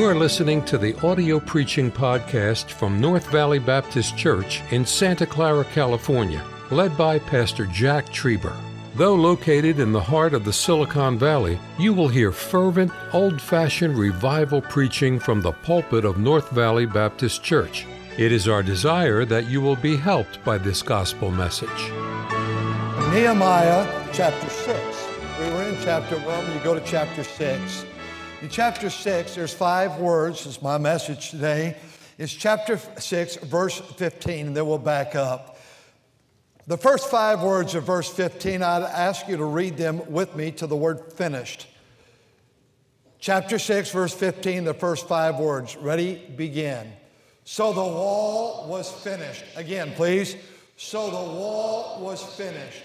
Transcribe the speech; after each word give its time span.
You 0.00 0.06
are 0.06 0.14
listening 0.14 0.64
to 0.64 0.78
the 0.78 0.98
audio 1.06 1.38
preaching 1.38 1.92
podcast 1.92 2.70
from 2.70 3.02
North 3.02 3.26
Valley 3.26 3.58
Baptist 3.58 4.16
Church 4.16 4.62
in 4.70 4.86
Santa 4.86 5.26
Clara, 5.26 5.62
California, 5.62 6.42
led 6.70 6.96
by 6.96 7.18
Pastor 7.18 7.66
Jack 7.66 8.06
Trieber. 8.06 8.56
Though 8.94 9.14
located 9.14 9.78
in 9.78 9.92
the 9.92 10.00
heart 10.00 10.32
of 10.32 10.46
the 10.46 10.54
Silicon 10.54 11.18
Valley, 11.18 11.58
you 11.78 11.92
will 11.92 12.08
hear 12.08 12.32
fervent, 12.32 12.90
old 13.12 13.42
fashioned 13.42 13.98
revival 13.98 14.62
preaching 14.62 15.18
from 15.20 15.42
the 15.42 15.52
pulpit 15.52 16.06
of 16.06 16.16
North 16.16 16.48
Valley 16.48 16.86
Baptist 16.86 17.42
Church. 17.42 17.86
It 18.16 18.32
is 18.32 18.48
our 18.48 18.62
desire 18.62 19.26
that 19.26 19.50
you 19.50 19.60
will 19.60 19.76
be 19.76 19.98
helped 19.98 20.42
by 20.46 20.56
this 20.56 20.80
gospel 20.80 21.30
message. 21.30 21.68
Nehemiah 23.12 23.86
chapter 24.14 24.48
6. 24.48 25.08
We 25.40 25.50
were 25.50 25.64
in 25.64 25.76
chapter 25.82 26.18
1, 26.18 26.52
you 26.54 26.60
go 26.60 26.72
to 26.72 26.80
chapter 26.86 27.22
6. 27.22 27.84
In 28.42 28.48
chapter 28.48 28.88
6, 28.88 29.34
there's 29.34 29.52
five 29.52 29.98
words, 29.98 30.46
is 30.46 30.62
my 30.62 30.78
message 30.78 31.28
today. 31.28 31.76
It's 32.16 32.32
chapter 32.32 32.78
6, 32.78 33.36
verse 33.36 33.78
15, 33.78 34.46
and 34.46 34.56
then 34.56 34.66
we'll 34.66 34.78
back 34.78 35.14
up. 35.14 35.58
The 36.66 36.78
first 36.78 37.10
five 37.10 37.42
words 37.42 37.74
of 37.74 37.84
verse 37.84 38.08
15, 38.08 38.62
I'd 38.62 38.82
ask 38.82 39.28
you 39.28 39.36
to 39.36 39.44
read 39.44 39.76
them 39.76 40.10
with 40.10 40.34
me 40.36 40.52
to 40.52 40.66
the 40.66 40.74
word 40.74 41.12
finished. 41.12 41.66
Chapter 43.18 43.58
6, 43.58 43.90
verse 43.90 44.14
15, 44.14 44.64
the 44.64 44.72
first 44.72 45.06
five 45.06 45.38
words. 45.38 45.76
Ready? 45.76 46.14
Begin. 46.34 46.90
So 47.44 47.74
the 47.74 47.80
wall 47.82 48.68
was 48.68 48.90
finished. 48.90 49.44
Again, 49.54 49.92
please. 49.96 50.34
So 50.78 51.10
the 51.10 51.16
wall 51.16 52.00
was 52.00 52.24
finished. 52.36 52.84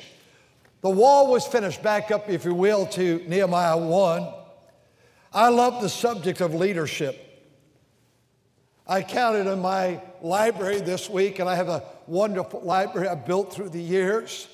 The 0.81 0.89
wall 0.89 1.31
was 1.31 1.47
finished. 1.47 1.81
Back 1.81 2.11
up, 2.11 2.29
if 2.29 2.43
you 2.43 2.53
will, 2.53 2.85
to 2.87 3.23
Nehemiah 3.25 3.77
1. 3.77 4.33
I 5.35 5.49
love 5.49 5.81
the 5.81 5.89
subject 5.89 6.39
of 6.39 6.53
leadership. 6.53 7.21
I 8.87 9.01
counted 9.01 9.51
in 9.51 9.59
my 9.59 10.01
library 10.21 10.79
this 10.79 11.09
week, 11.09 11.39
and 11.39 11.49
I 11.49 11.55
have 11.55 11.67
a 11.67 11.83
wonderful 12.07 12.61
library 12.61 13.09
I've 13.09 13.25
built 13.25 13.51
through 13.51 13.67
the 13.67 13.81
years. 13.81 14.47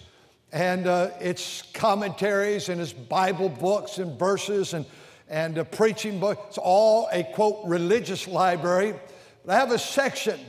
And 0.52 0.88
uh, 0.88 1.12
it's 1.20 1.62
commentaries 1.76 2.70
and 2.70 2.82
it's 2.82 2.94
Bible 2.94 3.48
books 3.48 4.00
and 4.00 4.18
verses 4.18 4.74
and, 4.74 4.88
and 5.30 5.60
a 5.60 5.66
preaching 5.66 6.20
book. 6.20 6.44
It's 6.48 6.58
all 6.58 7.08
a 7.12 7.26
quote 7.26 7.60
religious 7.66 8.28
library. 8.28 8.96
But 9.46 9.54
I 9.54 9.60
have 9.60 9.72
a 9.72 9.78
section 9.78 10.40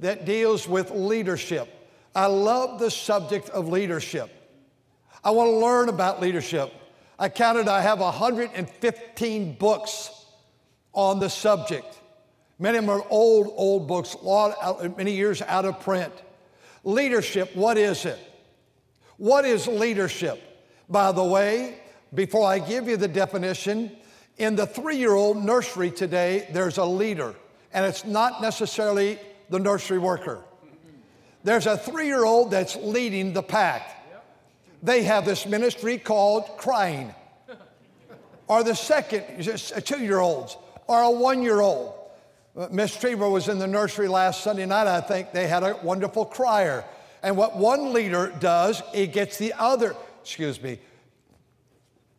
that 0.00 0.24
deals 0.24 0.66
with 0.66 0.90
leadership. 0.90 1.68
I 2.12 2.26
love 2.26 2.80
the 2.80 2.90
subject 2.90 3.50
of 3.50 3.68
leadership. 3.68 4.30
I 5.22 5.30
want 5.30 5.48
to 5.48 5.56
learn 5.56 5.88
about 5.88 6.20
leadership. 6.20 6.72
I 7.18 7.28
counted, 7.28 7.68
I 7.68 7.80
have 7.80 8.00
115 8.00 9.54
books 9.54 10.26
on 10.92 11.18
the 11.18 11.30
subject. 11.30 12.00
Many 12.58 12.78
of 12.78 12.84
them 12.84 12.90
are 12.90 13.04
old, 13.08 13.52
old 13.56 13.88
books, 13.88 14.16
many 14.96 15.12
years 15.12 15.40
out 15.42 15.64
of 15.64 15.80
print. 15.80 16.12
Leadership, 16.84 17.54
what 17.56 17.78
is 17.78 18.04
it? 18.04 18.18
What 19.16 19.44
is 19.44 19.66
leadership? 19.66 20.42
By 20.88 21.12
the 21.12 21.24
way, 21.24 21.78
before 22.14 22.46
I 22.46 22.58
give 22.58 22.86
you 22.86 22.96
the 22.96 23.08
definition, 23.08 23.90
in 24.38 24.54
the 24.54 24.66
three 24.66 24.96
year 24.96 25.14
old 25.14 25.42
nursery 25.42 25.90
today, 25.90 26.48
there's 26.52 26.78
a 26.78 26.84
leader, 26.84 27.34
and 27.72 27.84
it's 27.84 28.04
not 28.04 28.42
necessarily 28.42 29.18
the 29.48 29.58
nursery 29.58 29.98
worker. 29.98 30.42
There's 31.44 31.66
a 31.66 31.78
three 31.78 32.06
year 32.06 32.24
old 32.24 32.50
that's 32.50 32.76
leading 32.76 33.32
the 33.32 33.42
pack 33.42 33.95
they 34.82 35.02
have 35.02 35.24
this 35.24 35.46
ministry 35.46 35.98
called 35.98 36.44
crying. 36.58 37.14
Or 38.48 38.62
the 38.62 38.74
second, 38.74 39.24
two 39.84 39.98
year 39.98 40.20
olds, 40.20 40.56
or 40.86 41.02
a 41.02 41.10
one 41.10 41.42
year 41.42 41.60
old. 41.60 41.94
Uh, 42.56 42.68
Miss 42.70 42.96
Trevor 42.96 43.28
was 43.28 43.48
in 43.48 43.58
the 43.58 43.66
nursery 43.66 44.08
last 44.08 44.42
Sunday 44.42 44.66
night. 44.66 44.86
I 44.86 45.00
think 45.00 45.32
they 45.32 45.46
had 45.46 45.62
a 45.62 45.76
wonderful 45.82 46.24
crier. 46.24 46.84
And 47.22 47.36
what 47.36 47.56
one 47.56 47.92
leader 47.92 48.32
does, 48.38 48.82
he 48.94 49.08
gets 49.08 49.36
the 49.36 49.52
other, 49.58 49.96
excuse 50.22 50.62
me, 50.62 50.78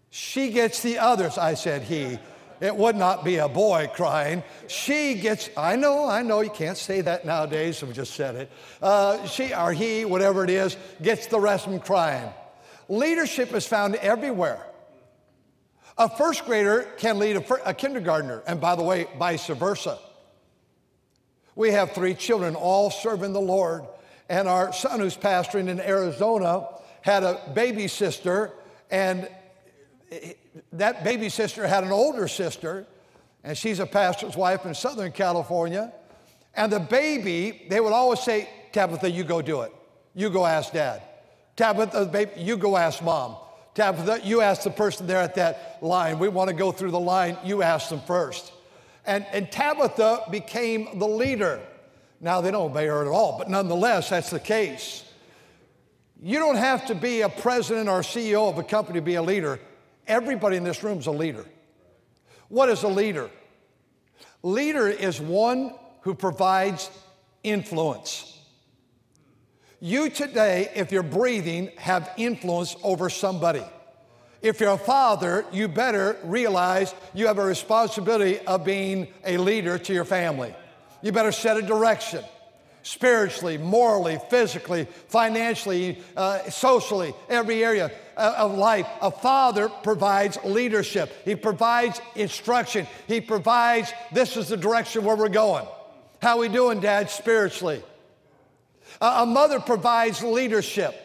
she 0.09 0.51
gets 0.51 0.81
the 0.81 0.99
others. 0.99 1.37
I 1.37 1.53
said 1.53 1.83
he. 1.83 2.19
It 2.59 2.75
would 2.75 2.95
not 2.95 3.23
be 3.23 3.37
a 3.37 3.47
boy 3.47 3.89
crying. 3.93 4.43
She 4.67 5.15
gets, 5.15 5.49
I 5.55 5.75
know, 5.75 6.09
I 6.09 6.23
know, 6.23 6.41
you 6.41 6.49
can't 6.49 6.77
say 6.77 7.01
that 7.01 7.23
nowadays, 7.23 7.83
we 7.83 7.93
just 7.93 8.15
said 8.15 8.35
it. 8.35 8.51
Uh, 8.81 9.25
she 9.27 9.53
or 9.53 9.71
he, 9.71 10.05
whatever 10.05 10.43
it 10.43 10.49
is, 10.49 10.75
gets 11.01 11.27
the 11.27 11.39
rest 11.39 11.67
of 11.67 11.71
them 11.71 11.81
crying. 11.81 12.33
Leadership 12.89 13.53
is 13.53 13.65
found 13.65 13.95
everywhere. 13.95 14.65
A 15.97 16.07
first 16.07 16.45
grader 16.45 16.87
can 16.97 17.17
lead 17.17 17.37
a, 17.37 17.69
a, 17.69 17.73
kindergartner, 17.73 18.43
and 18.45 18.61
by 18.61 18.75
the 18.75 18.83
way, 18.83 19.07
vice 19.17 19.47
versa. 19.47 19.97
We 21.55 21.71
have 21.71 21.93
three 21.93 22.13
children, 22.13 22.55
all 22.55 22.91
serving 22.91 23.33
the 23.33 23.41
Lord, 23.41 23.83
and 24.29 24.47
our 24.47 24.71
son, 24.71 24.99
who's 24.99 25.17
pastoring 25.17 25.69
in 25.69 25.79
Arizona, 25.79 26.67
had 27.01 27.23
a 27.23 27.41
baby 27.55 27.87
sister, 27.87 28.51
and 28.91 29.27
that 30.73 31.03
baby 31.03 31.29
sister 31.29 31.67
had 31.67 31.83
an 31.83 31.91
older 31.91 32.27
sister, 32.27 32.85
and 33.43 33.57
she's 33.57 33.79
a 33.79 33.85
pastor's 33.85 34.37
wife 34.37 34.65
in 34.65 34.75
Southern 34.75 35.11
California. 35.11 35.91
And 36.53 36.71
the 36.71 36.79
baby, 36.79 37.65
they 37.69 37.79
would 37.79 37.93
always 37.93 38.19
say, 38.19 38.49
Tabitha, 38.71 39.09
you 39.09 39.23
go 39.23 39.41
do 39.41 39.61
it. 39.61 39.71
You 40.13 40.29
go 40.29 40.45
ask 40.45 40.73
dad. 40.73 41.01
Tabitha, 41.57 42.05
baby, 42.05 42.31
you 42.37 42.55
go 42.55 42.77
ask 42.77 43.03
mom. 43.03 43.35
Tabitha, 43.73 44.21
you 44.23 44.41
ask 44.41 44.63
the 44.63 44.69
person 44.69 45.05
there 45.07 45.19
at 45.19 45.35
that 45.35 45.79
line. 45.81 46.19
We 46.19 46.29
want 46.29 46.49
to 46.49 46.55
go 46.55 46.71
through 46.71 46.91
the 46.91 46.99
line. 46.99 47.37
You 47.43 47.63
ask 47.63 47.89
them 47.89 47.99
first. 47.99 48.53
And, 49.05 49.25
and 49.31 49.51
Tabitha 49.51 50.27
became 50.31 50.99
the 50.99 51.07
leader. 51.07 51.59
Now, 52.21 52.41
they 52.41 52.51
don't 52.51 52.71
obey 52.71 52.87
her 52.87 53.01
at 53.01 53.07
all, 53.07 53.37
but 53.37 53.49
nonetheless, 53.49 54.09
that's 54.09 54.29
the 54.29 54.39
case. 54.39 55.03
You 56.21 56.39
don't 56.39 56.55
have 56.55 56.87
to 56.87 56.95
be 56.95 57.21
a 57.21 57.29
president 57.29 57.89
or 57.89 58.01
CEO 58.01 58.49
of 58.49 58.57
a 58.57 58.63
company 58.63 58.99
to 58.99 59.05
be 59.05 59.15
a 59.15 59.21
leader. 59.21 59.59
Everybody 60.07 60.57
in 60.57 60.63
this 60.63 60.83
room 60.83 60.99
is 60.99 61.07
a 61.07 61.11
leader. 61.11 61.45
What 62.49 62.69
is 62.69 62.83
a 62.83 62.87
leader? 62.87 63.29
Leader 64.41 64.87
is 64.87 65.19
one 65.19 65.73
who 66.01 66.15
provides 66.15 66.89
influence. 67.43 68.36
You 69.79 70.09
today, 70.09 70.71
if 70.75 70.91
you're 70.91 71.03
breathing, 71.03 71.69
have 71.77 72.09
influence 72.17 72.75
over 72.83 73.11
somebody. 73.11 73.63
If 74.41 74.59
you're 74.59 74.71
a 74.71 74.77
father, 74.77 75.45
you 75.51 75.67
better 75.67 76.17
realize 76.23 76.95
you 77.13 77.27
have 77.27 77.37
a 77.37 77.45
responsibility 77.45 78.39
of 78.39 78.65
being 78.65 79.07
a 79.23 79.37
leader 79.37 79.77
to 79.77 79.93
your 79.93 80.05
family. 80.05 80.55
You 81.03 81.11
better 81.11 81.31
set 81.31 81.57
a 81.57 81.61
direction 81.61 82.23
spiritually, 82.81 83.57
morally, 83.57 84.17
physically, 84.29 84.87
financially, 85.09 85.99
uh, 86.15 86.49
socially, 86.49 87.13
every 87.29 87.63
area 87.63 87.91
of 88.15 88.57
life. 88.57 88.87
A 89.01 89.11
father 89.11 89.69
provides 89.69 90.39
leadership, 90.43 91.13
he 91.23 91.35
provides 91.35 92.01
instruction, 92.15 92.87
he 93.07 93.21
provides 93.21 93.93
this 94.11 94.37
is 94.37 94.47
the 94.47 94.57
direction 94.57 95.03
where 95.03 95.15
we're 95.15 95.29
going. 95.29 95.67
How 96.19 96.39
we 96.39 96.47
doing, 96.47 96.79
Dad, 96.79 97.11
spiritually? 97.11 97.83
A 99.01 99.25
mother 99.25 99.59
provides 99.59 100.23
leadership. 100.23 100.95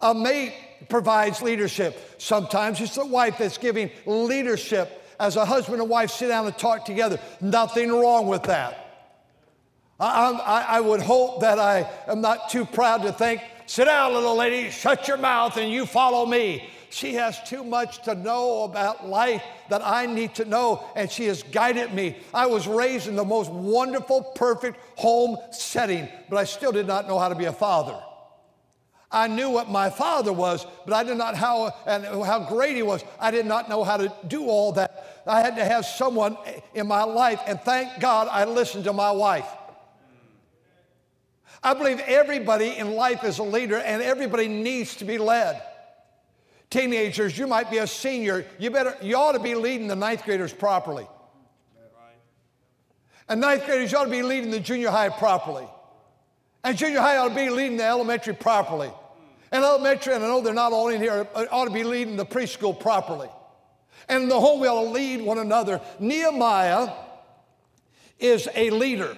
A 0.00 0.14
mate 0.14 0.54
provides 0.88 1.42
leadership. 1.42 2.14
Sometimes 2.18 2.80
it's 2.80 2.94
the 2.94 3.06
wife 3.06 3.38
that's 3.38 3.58
giving 3.58 3.90
leadership 4.04 5.02
as 5.18 5.36
a 5.36 5.44
husband 5.44 5.80
and 5.80 5.90
wife 5.90 6.10
sit 6.10 6.28
down 6.28 6.46
and 6.46 6.56
talk 6.56 6.84
together. 6.84 7.18
Nothing 7.40 7.90
wrong 7.90 8.26
with 8.26 8.44
that. 8.44 8.82
I, 9.98 10.32
I, 10.32 10.76
I, 10.76 10.80
would 10.80 11.00
hope 11.00 11.40
that 11.40 11.58
I 11.58 11.90
am 12.06 12.20
not 12.20 12.50
too 12.50 12.66
proud 12.66 13.02
to 13.02 13.12
think, 13.12 13.40
sit 13.64 13.86
down, 13.86 14.12
little 14.12 14.36
lady, 14.36 14.70
shut 14.70 15.08
your 15.08 15.16
mouth, 15.16 15.56
and 15.56 15.72
you 15.72 15.86
follow 15.86 16.26
me. 16.26 16.68
She 16.90 17.14
has 17.14 17.42
too 17.42 17.64
much 17.64 18.02
to 18.04 18.14
know 18.14 18.62
about 18.62 19.08
life 19.08 19.42
that 19.68 19.82
I 19.84 20.06
need 20.06 20.34
to 20.36 20.44
know, 20.44 20.84
and 20.94 21.10
she 21.10 21.26
has 21.26 21.42
guided 21.42 21.92
me. 21.92 22.16
I 22.32 22.46
was 22.46 22.66
raised 22.66 23.08
in 23.08 23.16
the 23.16 23.24
most 23.24 23.50
wonderful, 23.50 24.22
perfect 24.34 24.78
home 24.96 25.36
setting, 25.50 26.08
but 26.30 26.36
I 26.36 26.44
still 26.44 26.72
did 26.72 26.86
not 26.86 27.08
know 27.08 27.18
how 27.18 27.28
to 27.28 27.34
be 27.34 27.46
a 27.46 27.52
father. 27.52 27.98
I 29.10 29.28
knew 29.28 29.50
what 29.50 29.70
my 29.70 29.88
father 29.88 30.32
was, 30.32 30.66
but 30.84 30.92
I 30.92 31.04
did 31.04 31.16
not 31.16 31.36
how 31.36 31.72
and 31.86 32.04
how 32.04 32.48
great 32.48 32.76
he 32.76 32.82
was. 32.82 33.04
I 33.20 33.30
did 33.30 33.46
not 33.46 33.68
know 33.68 33.84
how 33.84 33.96
to 33.96 34.12
do 34.26 34.46
all 34.46 34.72
that. 34.72 35.22
I 35.26 35.40
had 35.40 35.56
to 35.56 35.64
have 35.64 35.86
someone 35.86 36.36
in 36.74 36.86
my 36.86 37.04
life, 37.04 37.40
and 37.46 37.60
thank 37.60 38.00
God 38.00 38.28
I 38.30 38.44
listened 38.44 38.84
to 38.84 38.92
my 38.92 39.10
wife. 39.10 39.48
I 41.62 41.74
believe 41.74 42.00
everybody 42.00 42.76
in 42.76 42.94
life 42.94 43.24
is 43.24 43.38
a 43.38 43.42
leader, 43.42 43.78
and 43.78 44.02
everybody 44.02 44.48
needs 44.48 44.96
to 44.96 45.04
be 45.04 45.18
led. 45.18 45.62
Teenagers, 46.70 47.38
you 47.38 47.46
might 47.46 47.70
be 47.70 47.78
a 47.78 47.86
senior. 47.86 48.44
You 48.58 48.70
better, 48.70 48.96
you 49.00 49.16
ought 49.16 49.32
to 49.32 49.38
be 49.38 49.54
leading 49.54 49.86
the 49.86 49.96
ninth 49.96 50.24
graders 50.24 50.52
properly. 50.52 51.06
And 53.28 53.40
ninth 53.40 53.66
graders, 53.66 53.92
you 53.92 53.98
ought 53.98 54.04
to 54.04 54.10
be 54.10 54.22
leading 54.22 54.50
the 54.50 54.60
junior 54.60 54.90
high 54.90 55.08
properly. 55.08 55.66
And 56.64 56.76
junior 56.76 57.00
high 57.00 57.16
ought 57.16 57.28
to 57.28 57.34
be 57.34 57.50
leading 57.50 57.76
the 57.76 57.84
elementary 57.84 58.34
properly. 58.34 58.90
And 59.52 59.64
elementary, 59.64 60.14
and 60.14 60.24
I 60.24 60.26
know 60.26 60.40
they're 60.40 60.54
not 60.54 60.72
all 60.72 60.88
in 60.88 61.00
here, 61.00 61.28
ought 61.34 61.66
to 61.66 61.70
be 61.70 61.84
leading 61.84 62.16
the 62.16 62.26
preschool 62.26 62.78
properly. 62.78 63.28
And 64.08 64.30
the 64.30 64.38
home, 64.38 64.60
we 64.60 64.68
ought 64.68 64.84
to 64.84 64.90
lead 64.90 65.22
one 65.22 65.38
another. 65.38 65.80
Nehemiah 65.98 66.90
is 68.18 68.48
a 68.54 68.70
leader. 68.70 69.16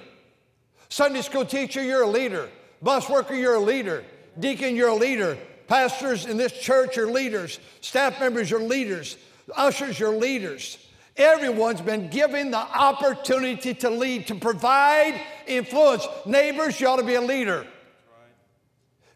Sunday 0.89 1.23
school 1.23 1.45
teacher, 1.45 1.83
you're 1.83 2.03
a 2.03 2.09
leader. 2.09 2.49
Bus 2.83 3.09
worker, 3.09 3.35
you're 3.35 3.55
a 3.55 3.61
leader. 3.61 4.05
Deacon, 4.39 4.77
you're 4.77 4.89
a 4.89 4.95
leader. 4.95 5.37
Pastors 5.69 6.25
in 6.25 6.39
this 6.39 6.53
church 6.53 6.97
are 6.99 7.07
leaders. 7.07 7.61
Staff 7.83 8.19
members 8.19 8.51
are 8.53 8.59
leaders. 8.59 9.17
Ushers, 9.55 10.01
you're 10.01 10.17
leaders. 10.17 10.79
Everyone's 11.17 11.81
been 11.81 12.09
given 12.09 12.51
the 12.51 12.59
opportunity 12.59 13.75
to 13.75 13.91
lead, 13.91 14.29
to 14.29 14.35
provide 14.35 15.21
influence. 15.47 16.07
Neighbors, 16.25 16.81
you 16.81 16.89
ought 16.89 16.97
to 16.97 17.03
be 17.05 17.15
a 17.15 17.21
leader. 17.21 17.67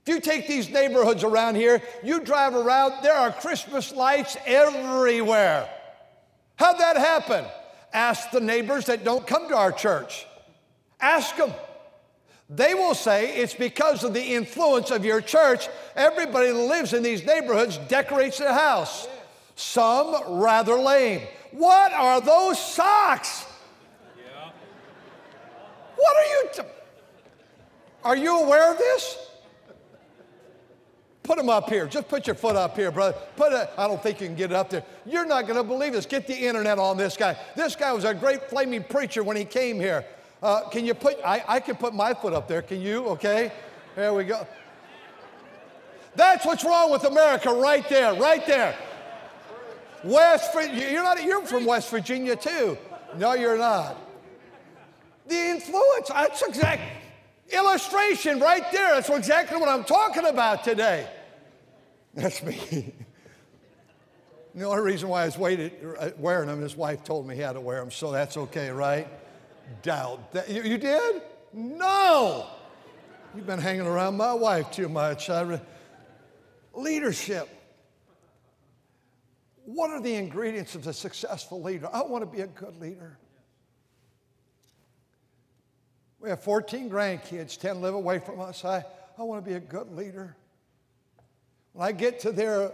If 0.05 0.15
you 0.15 0.21
take 0.21 0.49
these 0.49 0.69
neighborhoods 0.69 1.23
around 1.23 1.55
here, 1.55 1.81
you 2.03 2.21
drive 2.21 2.55
around, 2.55 3.03
there 3.03 3.15
are 3.15 3.31
Christmas 3.31 3.93
lights 3.93 4.37
everywhere. 4.45 5.71
How'd 6.57 6.79
that 6.81 6.97
happen? 6.97 7.45
Ask 7.93 8.31
the 8.31 8.41
neighbors 8.41 8.87
that 8.87 9.05
don't 9.05 9.27
come 9.27 9.49
to 9.49 9.57
our 9.57 9.73
church. 9.73 10.27
Ask 11.01 11.37
them. 11.37 11.53
They 12.51 12.75
will 12.75 12.95
say 12.95 13.37
it's 13.37 13.55
because 13.55 14.05
of 14.05 14.13
the 14.15 14.35
influence 14.35 14.91
of 14.91 15.05
your 15.05 15.21
church. 15.21 15.69
Everybody 15.97 16.49
that 16.49 16.55
lives 16.55 16.93
in 16.93 17.03
these 17.03 17.25
neighborhoods 17.25 17.79
decorates 17.89 18.39
their 18.39 18.53
house. 18.53 19.09
Some 19.57 20.41
rather 20.41 20.75
lame. 20.75 21.27
What 21.53 21.93
are 21.93 22.21
those 22.21 22.59
socks? 22.59 23.47
What 25.97 26.17
are 26.17 26.29
you? 26.29 26.49
T- 26.53 26.63
are 28.05 28.17
you 28.17 28.41
aware 28.41 28.73
of 28.73 28.79
this? 28.79 29.19
Put 31.23 31.39
them 31.39 31.49
up 31.49 31.71
here. 31.71 31.87
Just 31.87 32.09
put 32.09 32.27
your 32.27 32.35
foot 32.35 32.57
up 32.57 32.77
here, 32.77 32.91
brother. 32.91 33.17
Put 33.37 33.53
it. 33.53 33.71
I 33.79 33.87
don't 33.87 34.03
think 34.03 34.21
you 34.21 34.27
can 34.27 34.35
get 34.35 34.51
it 34.51 34.57
up 34.57 34.71
there. 34.71 34.83
You're 35.07 35.25
not 35.25 35.47
going 35.47 35.57
to 35.57 35.63
believe 35.63 35.93
this. 35.93 36.05
Get 36.05 36.27
the 36.27 36.35
internet 36.35 36.81
on 36.81 36.97
this 36.97 37.17
guy. 37.17 37.37
This 37.55 37.77
guy 37.77 37.93
was 37.93 38.05
a 38.05 38.13
great 38.13 38.43
flaming 38.51 38.83
preacher 38.83 39.23
when 39.23 39.37
he 39.37 39.45
came 39.45 39.79
here. 39.79 40.05
Uh, 40.43 40.69
can 40.71 40.85
you 40.85 40.95
put? 40.95 41.17
I, 41.25 41.45
I 41.47 41.61
can 41.61 41.77
put 41.77 41.95
my 41.95 42.15
foot 42.15 42.33
up 42.33 42.49
there. 42.49 42.63
Can 42.63 42.81
you? 42.81 43.07
Okay. 43.09 43.53
There 43.95 44.13
we 44.13 44.25
go. 44.25 44.47
That's 46.15 46.45
what's 46.45 46.65
wrong 46.65 46.91
with 46.91 47.05
America, 47.05 47.51
right 47.51 47.89
there, 47.89 48.15
right 48.15 48.45
there. 48.47 48.77
West, 50.05 50.53
Virginia, 50.53 50.91
you're 50.91 51.05
not. 51.05 51.23
You're 51.23 51.43
from 51.47 51.65
West 51.65 51.91
Virginia 51.91 52.35
too. 52.35 52.77
No, 53.17 53.35
you're 53.35 53.59
not. 53.59 53.97
The 55.29 55.37
influence. 55.37 56.09
That's 56.09 56.43
exact 56.43 56.83
illustration 57.53 58.41
right 58.41 58.71
there. 58.73 58.95
That's 58.95 59.11
exactly 59.11 59.59
what 59.59 59.69
I'm 59.69 59.85
talking 59.85 60.27
about 60.27 60.65
today. 60.65 61.09
That's 62.15 62.43
me. 62.43 62.93
the 64.55 64.65
only 64.65 64.83
reason 64.83 65.09
why 65.09 65.23
I 65.23 65.27
was 65.27 65.39
waited, 65.39 65.73
uh, 65.99 66.11
wearing 66.19 66.49
them, 66.49 66.61
his 66.61 66.77
wife 66.77 67.05
told 67.05 67.27
me 67.27 67.37
he 67.37 67.41
had 67.41 67.53
to 67.53 67.61
wear 67.61 67.79
them, 67.79 67.91
so 67.91 68.11
that's 68.11 68.37
okay, 68.37 68.71
right? 68.71 69.09
Doubt 69.83 70.33
that 70.33 70.51
you, 70.51 70.63
you 70.63 70.79
did? 70.79 71.23
No. 71.53 72.47
You've 73.35 73.47
been 73.47 73.59
hanging 73.59 73.87
around 73.87 74.17
my 74.17 74.35
wife 74.35 74.71
too 74.71 74.89
much. 74.89 75.31
I, 75.31 75.61
leadership. 76.75 77.49
What 79.65 79.91
are 79.91 80.01
the 80.01 80.15
ingredients 80.15 80.75
of 80.75 80.87
a 80.87 80.93
successful 80.93 81.63
leader? 81.63 81.89
I 81.93 82.03
want 82.03 82.23
to 82.23 82.37
be 82.37 82.43
a 82.43 82.47
good 82.47 82.81
leader. 82.81 83.17
We 86.21 86.31
have 86.31 86.43
14 86.43 86.91
grandkids, 86.91 87.59
10 87.59 87.81
live 87.81 87.95
away 87.95 88.19
from 88.19 88.41
us. 88.41 88.65
I, 88.65 88.85
I 89.19 89.23
want 89.23 89.45
to 89.45 89.49
be 89.49 89.57
a 89.57 89.61
good 89.61 89.91
leader. 89.97 90.37
When 91.73 91.87
I 91.87 91.93
get 91.93 92.21
to 92.21 92.33
their, 92.33 92.71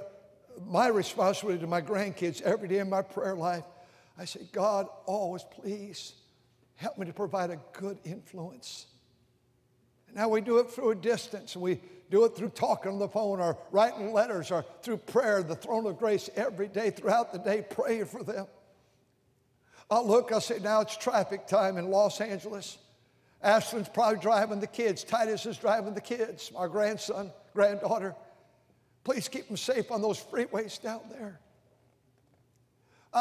my 0.67 0.89
responsibility 0.89 1.61
to 1.61 1.67
my 1.67 1.81
grandkids 1.81 2.43
every 2.43 2.69
day 2.69 2.79
in 2.79 2.91
my 2.91 3.03
prayer 3.03 3.35
life, 3.35 3.65
I 4.19 4.25
say, 4.25 4.41
God, 4.53 4.89
always 5.07 5.45
please 5.45 6.15
help 6.79 6.97
me 6.97 7.05
to 7.07 7.13
provide 7.13 7.51
a 7.51 7.59
good 7.73 7.99
influence. 8.05 8.87
Now 10.15 10.29
we 10.29 10.41
do 10.41 10.59
it 10.59 10.71
through 10.71 10.93
a 10.93 10.95
distance. 10.95 11.57
We 11.57 11.81
do 12.11 12.25
it 12.25 12.37
through 12.37 12.51
talking 12.51 12.93
on 12.93 12.99
the 12.99 13.09
phone 13.09 13.41
or 13.41 13.59
writing 13.73 14.13
letters 14.13 14.51
or 14.51 14.65
through 14.83 14.99
prayer, 14.99 15.43
the 15.43 15.57
throne 15.57 15.87
of 15.87 15.99
grace 15.99 16.31
every 16.37 16.69
day, 16.69 16.91
throughout 16.91 17.33
the 17.33 17.39
day, 17.39 17.65
praying 17.69 18.07
for 18.07 18.23
them. 18.23 18.47
I'll 19.91 20.07
look, 20.07 20.31
I'll 20.33 20.41
say, 20.41 20.61
now 20.61 20.81
it's 20.81 20.97
traffic 20.97 21.47
time 21.47 21.79
in 21.79 21.91
Los 21.91 22.21
Angeles. 22.21 22.79
Ashlyn's 23.45 23.89
probably 23.89 24.21
driving 24.21 24.61
the 24.61 24.67
kids. 24.67 25.03
Titus 25.03 25.47
is 25.47 25.59
driving 25.59 25.95
the 25.95 26.01
kids, 26.01 26.53
our 26.55 26.69
grandson, 26.69 27.33
granddaughter. 27.55 28.15
Please 29.03 29.29
keep 29.29 29.49
them 29.49 29.57
safe 29.57 29.91
on 29.91 30.01
those 30.01 30.23
freeways 30.23 30.81
down 30.81 31.01
there. 31.11 31.41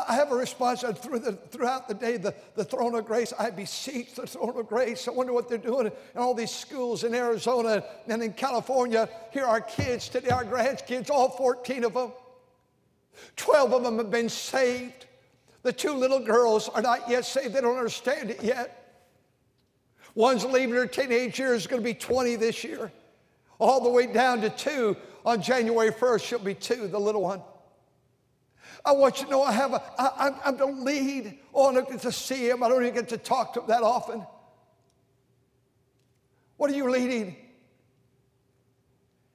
I 0.08 0.16
have 0.16 0.32
a 0.32 0.36
response 0.36 0.82
through 0.82 1.20
the, 1.20 1.34
throughout 1.34 1.88
the 1.88 1.94
day, 1.94 2.18
the, 2.18 2.36
the 2.56 2.64
throne 2.64 2.96
of 2.96 3.06
grace. 3.06 3.34
I 3.38 3.50
beseech 3.50 4.16
the 4.16 4.28
throne 4.28 4.58
of 4.58 4.68
grace. 4.68 5.08
I 5.08 5.12
wonder 5.12 5.34
what 5.34 5.48
they're 5.48 5.58
doing 5.58 5.88
in 5.88 5.92
all 6.16 6.34
these 6.34 6.52
schools 6.52 7.04
in 7.04 7.16
Arizona 7.16 7.84
and 8.08 8.22
in 8.22 8.34
California. 8.34 9.08
Here 9.32 9.46
are 9.46 9.62
kids 9.62 10.10
today, 10.10 10.30
our 10.30 10.44
grandkids, 10.44 11.10
all 11.10 11.30
14 11.30 11.84
of 11.86 11.94
them. 11.94 12.12
12 13.36 13.74
of 13.74 13.84
them 13.84 13.98
have 13.98 14.12
been 14.12 14.30
saved. 14.30 15.06
The 15.64 15.74
two 15.74 15.94
little 15.94 16.20
girls 16.20 16.70
are 16.70 16.82
not 16.82 17.10
yet 17.10 17.26
saved, 17.26 17.54
they 17.54 17.62
don't 17.62 17.78
understand 17.78 18.32
it 18.32 18.44
yet. 18.44 19.06
One's 20.16 20.46
leaving 20.46 20.76
her 20.76 20.88
teenage 20.88 21.40
years, 21.40 21.68
going 21.68 21.82
to 21.82 21.86
be 21.86 21.94
20 21.94 22.36
this 22.38 22.64
year, 22.64 22.92
all 23.60 23.84
the 23.84 23.90
way 23.90 24.08
down 24.08 24.42
to 24.42 24.50
two. 24.50 24.98
On 25.26 25.42
January 25.42 25.92
1st, 25.92 26.24
she'll 26.24 26.40
be 26.40 26.54
two, 26.54 26.88
the 26.88 27.00
little 27.00 27.22
one. 27.22 27.42
I 28.86 28.92
want 28.92 29.20
you 29.20 29.26
to 29.26 29.32
know 29.32 29.44
I 29.44 29.52
have 29.52 29.74
a, 29.74 29.84
I, 30.00 30.28
I'm, 30.28 30.36
I'm 30.46 30.58
the 30.58 30.66
lead. 30.66 31.38
Oh, 31.54 31.70
I 31.70 31.74
don't 31.74 31.88
get 31.88 31.96
oh, 32.06 32.10
to 32.10 32.12
see 32.12 32.50
him. 32.50 32.64
I 32.64 32.70
don't 32.70 32.82
even 32.84 32.94
get 32.94 33.10
to 33.10 33.18
talk 33.18 33.54
to 33.54 33.62
him 33.62 33.68
that 33.68 33.84
often. 33.84 34.26
What 36.58 36.72
are 36.72 36.76
you 36.76 36.90
leading? 36.90 37.36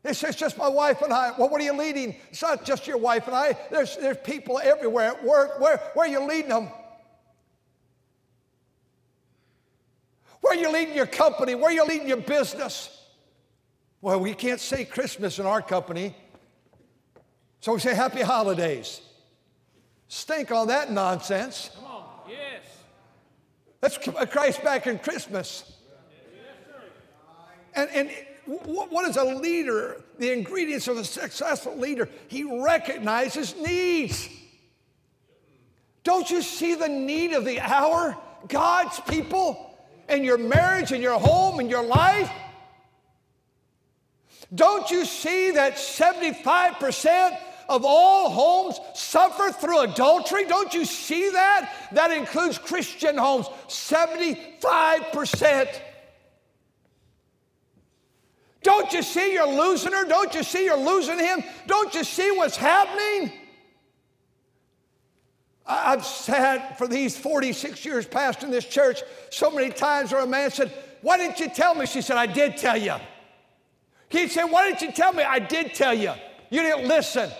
It's, 0.04 0.22
it's 0.24 0.36
just 0.36 0.58
my 0.58 0.68
wife 0.68 1.02
and 1.02 1.12
I. 1.12 1.32
Well, 1.38 1.48
what 1.48 1.60
are 1.60 1.64
you 1.64 1.76
leading? 1.76 2.16
It's 2.30 2.42
not 2.42 2.64
just 2.64 2.86
your 2.86 2.98
wife 2.98 3.26
and 3.26 3.36
I. 3.36 3.56
There's, 3.70 3.96
there's 3.96 4.16
people 4.24 4.60
everywhere 4.62 5.08
at 5.08 5.24
work. 5.24 5.60
Where, 5.60 5.76
where 5.94 6.06
are 6.06 6.10
you 6.10 6.26
leading 6.26 6.48
them? 6.48 6.68
Where 10.40 10.58
are 10.58 10.60
you 10.60 10.72
leading 10.72 10.96
your 10.96 11.06
company? 11.06 11.54
Where 11.54 11.66
are 11.66 11.72
you 11.72 11.84
leading 11.84 12.08
your 12.08 12.16
business? 12.16 12.98
Well, 14.00 14.18
we 14.18 14.34
can't 14.34 14.58
say 14.58 14.84
Christmas 14.84 15.38
in 15.38 15.46
our 15.46 15.62
company. 15.62 16.16
So 17.60 17.74
we 17.74 17.78
say 17.78 17.94
happy 17.94 18.22
holidays. 18.22 19.00
Stink 20.14 20.52
on 20.52 20.66
that 20.66 20.92
nonsense. 20.92 21.70
Come 21.74 21.86
on, 21.86 22.04
yes. 22.28 22.62
Let's 23.80 24.08
uh, 24.08 24.26
Christ 24.26 24.62
back 24.62 24.86
in 24.86 24.98
Christmas. 24.98 25.72
And, 27.74 27.88
and 27.94 28.10
what 28.44 29.08
is 29.08 29.16
a 29.16 29.24
leader? 29.24 30.02
The 30.18 30.30
ingredients 30.30 30.86
of 30.86 30.98
a 30.98 31.04
successful 31.04 31.78
leader, 31.78 32.10
he 32.28 32.44
recognizes 32.44 33.56
needs. 33.56 34.28
Don't 36.04 36.30
you 36.30 36.42
see 36.42 36.74
the 36.74 36.88
need 36.88 37.32
of 37.32 37.46
the 37.46 37.60
hour? 37.60 38.14
God's 38.48 39.00
people 39.08 39.78
in 40.10 40.24
your 40.24 40.36
marriage, 40.36 40.92
in 40.92 41.00
your 41.00 41.18
home, 41.18 41.58
in 41.58 41.70
your 41.70 41.84
life. 41.84 42.30
Don't 44.54 44.90
you 44.90 45.06
see 45.06 45.52
that 45.52 45.76
75% 45.76 47.38
of 47.72 47.84
all 47.84 48.30
homes 48.30 48.78
suffer 48.94 49.50
through 49.50 49.80
adultery. 49.80 50.44
Don't 50.44 50.72
you 50.74 50.84
see 50.84 51.30
that? 51.30 51.72
That 51.92 52.12
includes 52.12 52.58
Christian 52.58 53.16
homes, 53.16 53.46
75%. 53.68 55.80
Don't 58.62 58.92
you 58.92 59.02
see 59.02 59.32
you're 59.32 59.52
losing 59.52 59.92
her? 59.92 60.04
Don't 60.04 60.32
you 60.34 60.44
see 60.44 60.66
you're 60.66 60.76
losing 60.76 61.18
him? 61.18 61.42
Don't 61.66 61.92
you 61.94 62.04
see 62.04 62.30
what's 62.30 62.56
happening? 62.56 63.32
I've 65.66 66.04
sat 66.04 66.78
for 66.78 66.86
these 66.86 67.16
46 67.16 67.84
years 67.84 68.06
pastoring 68.06 68.50
this 68.50 68.64
church 68.64 69.02
so 69.30 69.50
many 69.50 69.70
times 69.70 70.12
where 70.12 70.22
a 70.22 70.26
man 70.26 70.50
said, 70.50 70.72
Why 71.00 71.16
didn't 71.16 71.40
you 71.40 71.48
tell 71.48 71.74
me? 71.74 71.86
She 71.86 72.02
said, 72.02 72.16
I 72.16 72.26
did 72.26 72.56
tell 72.56 72.76
you. 72.76 72.94
He 74.08 74.28
said, 74.28 74.44
Why 74.44 74.68
didn't 74.68 74.82
you 74.82 74.92
tell 74.92 75.12
me? 75.12 75.22
I 75.22 75.38
did 75.38 75.74
tell 75.74 75.94
you. 75.94 76.12
You 76.50 76.62
didn't 76.62 76.86
listen. 76.86 77.30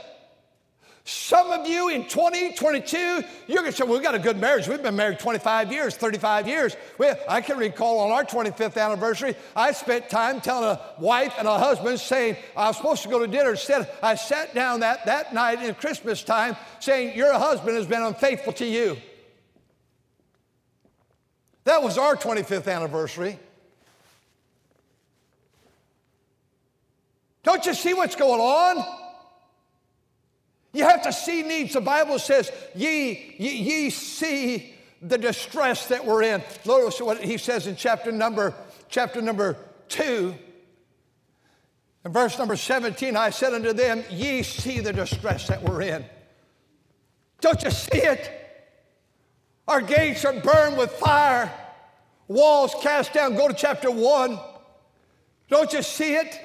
Some 1.05 1.51
of 1.51 1.67
you 1.67 1.89
in 1.89 2.07
2022, 2.07 3.25
you're 3.49 3.63
going 3.63 3.73
to 3.73 3.77
say, 3.77 3.83
well, 3.83 3.95
we've 3.95 4.03
got 4.05 4.15
a 4.15 4.21
good 4.21 4.39
marriage. 4.39 4.69
We've 4.69 4.81
been 4.81 4.95
married 4.95 5.19
25 5.19 5.73
years, 5.73 5.97
35 5.97 6.47
years. 6.47 6.77
We, 6.97 7.09
I 7.29 7.41
can 7.41 7.59
recall 7.59 7.99
on 7.99 8.13
our 8.13 8.25
25th 8.25 8.81
anniversary, 8.81 9.35
I 9.57 9.73
spent 9.73 10.09
time 10.09 10.41
telling 10.41 10.65
a 10.65 10.81
wife 11.01 11.35
and 11.39 11.49
a 11.49 11.59
husband 11.59 11.99
saying, 11.99 12.37
I 12.57 12.69
was 12.69 12.77
supposed 12.77 13.03
to 13.03 13.09
go 13.09 13.19
to 13.19 13.27
dinner. 13.27 13.51
Instead, 13.51 13.91
I 14.01 14.15
sat 14.15 14.55
down 14.55 14.81
that, 14.81 15.05
that 15.07 15.35
night 15.35 15.61
in 15.61 15.75
Christmas 15.75 16.23
time 16.23 16.57
saying, 16.79 17.17
Your 17.17 17.33
husband 17.33 17.77
has 17.77 17.87
been 17.87 18.03
unfaithful 18.03 18.53
to 18.55 18.65
you. 18.65 18.97
That 21.65 21.83
was 21.83 21.99
our 21.99 22.15
25th 22.15 22.73
anniversary. 22.73 23.41
Don't 27.43 27.67
you 27.67 27.75
see 27.75 27.93
what's 27.93 28.15
going 28.15 28.41
on? 28.41 29.02
You 30.73 30.85
have 30.85 31.03
to 31.03 31.13
see 31.13 31.43
needs. 31.43 31.75
The 31.75 31.81
Bible 31.81 32.19
says, 32.19 32.51
ye, 32.75 33.35
ye, 33.39 33.57
ye 33.57 33.91
see 33.91 34.75
the 35.03 35.19
distress 35.19 35.89
that 35.89 36.05
we're 36.05 36.23
in. 36.23 36.43
Notice 36.65 37.01
what 37.01 37.23
he 37.23 37.37
says 37.37 37.67
in 37.67 37.77
chapter 37.77 38.13
number, 38.13 38.55
chapter 38.89 39.21
number 39.21 39.57
two. 39.89 40.35
In 42.05 42.13
verse 42.13 42.39
number 42.39 42.57
17, 42.57 43.17
I 43.17 43.31
said 43.31 43.53
unto 43.53 43.73
them, 43.73 44.03
Ye 44.11 44.43
see 44.43 44.81
the 44.81 44.93
distress 44.93 45.49
that 45.49 45.63
we're 45.63 45.83
in. 45.83 46.05
Don't 47.41 47.63
you 47.63 47.71
see 47.71 47.99
it? 47.99 48.31
Our 49.69 49.81
gates 49.81 50.25
are 50.25 50.41
burned 50.41 50.77
with 50.77 50.91
fire, 50.93 51.53
walls 52.29 52.75
cast 52.81 53.13
down. 53.13 53.35
Go 53.37 53.49
to 53.49 53.55
chapter 53.55 53.91
1. 53.91 54.39
Don't 55.49 55.73
you 55.73 55.83
see 55.83 56.15
it? 56.15 56.41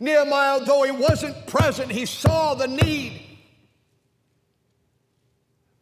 Nehemiah, 0.00 0.64
though 0.64 0.84
he 0.84 0.92
wasn't 0.92 1.46
present, 1.46 1.90
he 1.90 2.06
saw 2.06 2.54
the 2.54 2.68
need. 2.68 3.27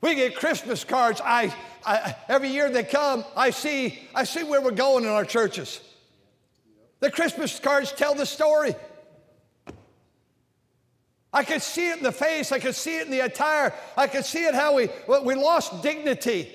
We 0.06 0.14
get 0.14 0.36
Christmas 0.36 0.84
cards. 0.84 1.20
I, 1.25 1.52
I, 1.84 2.14
every 2.28 2.50
year 2.50 2.70
they 2.70 2.84
come, 2.84 3.25
I 3.34 3.50
see, 3.50 3.98
I 4.14 4.22
see 4.22 4.44
where 4.44 4.60
we're 4.60 4.70
going 4.70 5.02
in 5.02 5.10
our 5.10 5.25
churches. 5.25 5.80
The 7.00 7.10
Christmas 7.10 7.58
cards 7.58 7.90
tell 7.90 8.14
the 8.14 8.25
story. 8.25 8.76
I 11.32 11.42
could 11.42 11.60
see 11.60 11.90
it 11.90 11.96
in 11.96 12.04
the 12.04 12.12
face. 12.12 12.52
I 12.52 12.60
could 12.60 12.76
see 12.76 12.98
it 12.98 13.06
in 13.06 13.10
the 13.10 13.18
attire. 13.18 13.75
I 13.96 14.06
could 14.06 14.25
see 14.25 14.44
it 14.44 14.54
how 14.54 14.76
we, 14.76 14.88
we 15.25 15.34
lost 15.34 15.82
dignity. 15.82 16.54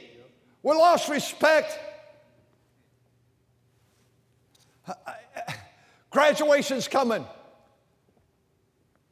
We 0.64 0.72
lost 0.72 1.10
respect. 1.10 1.78
Graduation's 6.10 6.88
coming 6.88 7.26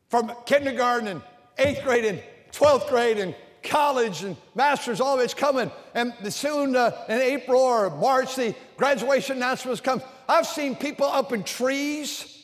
from 0.07 0.31
kindergarten 0.45 1.09
and 1.09 1.21
eighth 1.57 1.83
grade 1.83 2.05
and 2.05 2.23
12th 2.53 2.87
grade 2.87 3.17
and 3.17 3.35
college 3.63 4.23
and 4.23 4.35
master's, 4.55 5.01
all 5.01 5.17
of 5.17 5.23
it's 5.23 5.33
coming. 5.33 5.71
And 5.93 6.13
soon 6.33 6.75
uh, 6.75 7.05
in 7.09 7.19
April 7.19 7.61
or 7.61 7.89
March, 7.89 8.35
the 8.35 8.55
graduation 8.77 9.37
announcements 9.37 9.81
come. 9.81 10.01
I've 10.27 10.47
seen 10.47 10.75
people 10.75 11.05
up 11.05 11.33
in 11.33 11.43
trees 11.43 12.43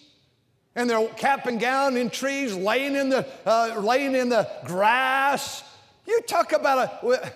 and 0.75 0.89
their 0.89 1.07
cap 1.10 1.45
and 1.45 1.60
gown 1.60 1.98
in 1.98 2.10
trees, 2.10 2.53
laying 2.53 2.95
in 2.95 3.10
the, 3.10 3.25
uh, 3.45 3.79
laying 3.79 4.15
in 4.15 4.29
the 4.29 4.50
grass. 4.65 5.63
You 6.05 6.22
talk 6.22 6.51
about 6.51 7.01
a, 7.03 7.34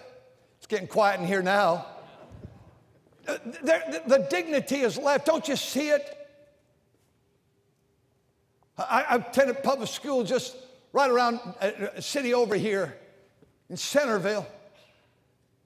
it's 0.57 0.67
getting 0.67 0.87
quiet 0.87 1.21
in 1.21 1.27
here 1.27 1.41
now. 1.41 1.85
Uh, 3.27 3.37
the, 3.43 4.03
the 4.07 4.27
dignity 4.29 4.77
is 4.77 4.97
left. 4.97 5.25
Don't 5.25 5.47
you 5.47 5.55
see 5.55 5.89
it? 5.89 6.15
I, 8.77 9.05
I 9.09 9.15
attended 9.15 9.63
public 9.63 9.89
school 9.89 10.23
just 10.23 10.55
right 10.93 11.09
around 11.09 11.39
a 11.61 11.97
uh, 11.97 12.01
city 12.01 12.33
over 12.33 12.55
here 12.55 12.95
in 13.69 13.77
Centerville, 13.77 14.47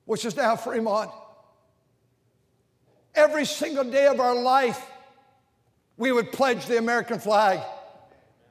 which 0.06 0.26
is 0.26 0.36
now 0.36 0.56
Fremont. 0.56 1.12
Every 3.16 3.46
single 3.46 3.84
day 3.84 4.08
of 4.08 4.20
our 4.20 4.36
life, 4.36 4.84
we 5.98 6.12
would 6.12 6.32
pledge 6.32 6.66
the 6.66 6.78
American 6.78 7.20
flag. 7.20 7.60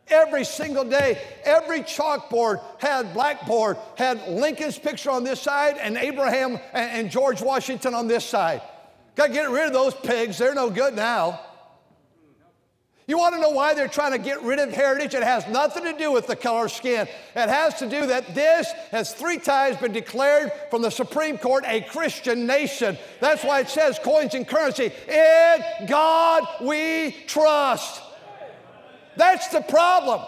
Every 0.09 0.45
single 0.45 0.85
day, 0.85 1.21
every 1.45 1.81
chalkboard 1.81 2.63
had 2.79 3.13
blackboard, 3.15 3.77
had 3.97 4.29
Lincoln's 4.29 4.79
picture 4.79 5.11
on 5.11 5.25
this 5.25 5.41
side 5.41 5.77
and 5.79 5.97
Abraham 5.97 6.59
and 6.73 7.11
George 7.11 7.41
Washington 7.41 7.95
on 7.95 8.09
this 8.09 8.25
side. 8.25 8.63
Got 9.15 9.29
to 9.29 9.33
get 9.33 9.51
rid 9.51 9.67
of 9.67 9.73
those 9.73 9.95
pigs. 9.95 10.39
They're 10.39 10.55
no 10.55 10.71
good 10.71 10.95
now. 10.95 11.41
You 13.13 13.19
want 13.19 13.35
to 13.35 13.43
know 13.43 13.51
why 13.51 13.75
they're 13.75 13.89
trying 13.89 14.13
to 14.13 14.19
get 14.19 14.43
rid 14.43 14.59
of 14.59 14.73
heritage? 14.73 15.13
It 15.13 15.23
has 15.23 15.47
nothing 15.47 15.85
to 15.85 15.93
do 15.93 16.11
with 16.11 16.27
the 16.27 16.35
color 16.35 16.65
of 16.65 16.73
skin. 16.73 17.07
It 17.37 17.49
has 17.51 17.75
to 17.75 17.87
do 17.87 18.07
that 18.07 18.35
this 18.35 18.73
has 18.91 19.13
three 19.13 19.37
times 19.37 19.77
been 19.77 19.93
declared 19.93 20.51
from 20.71 20.81
the 20.81 20.89
Supreme 20.89 21.37
Court 21.37 21.63
a 21.67 21.83
Christian 21.83 22.47
nation. 22.47 22.97
That's 23.21 23.45
why 23.45 23.61
it 23.61 23.69
says 23.69 23.99
coins 24.03 24.33
and 24.33 24.49
currency. 24.49 24.91
In 25.09 25.87
God 25.89 26.45
we 26.63 27.15
trust. 27.27 28.01
That's 29.19 29.49
the 29.49 29.61
problem. 29.61 30.23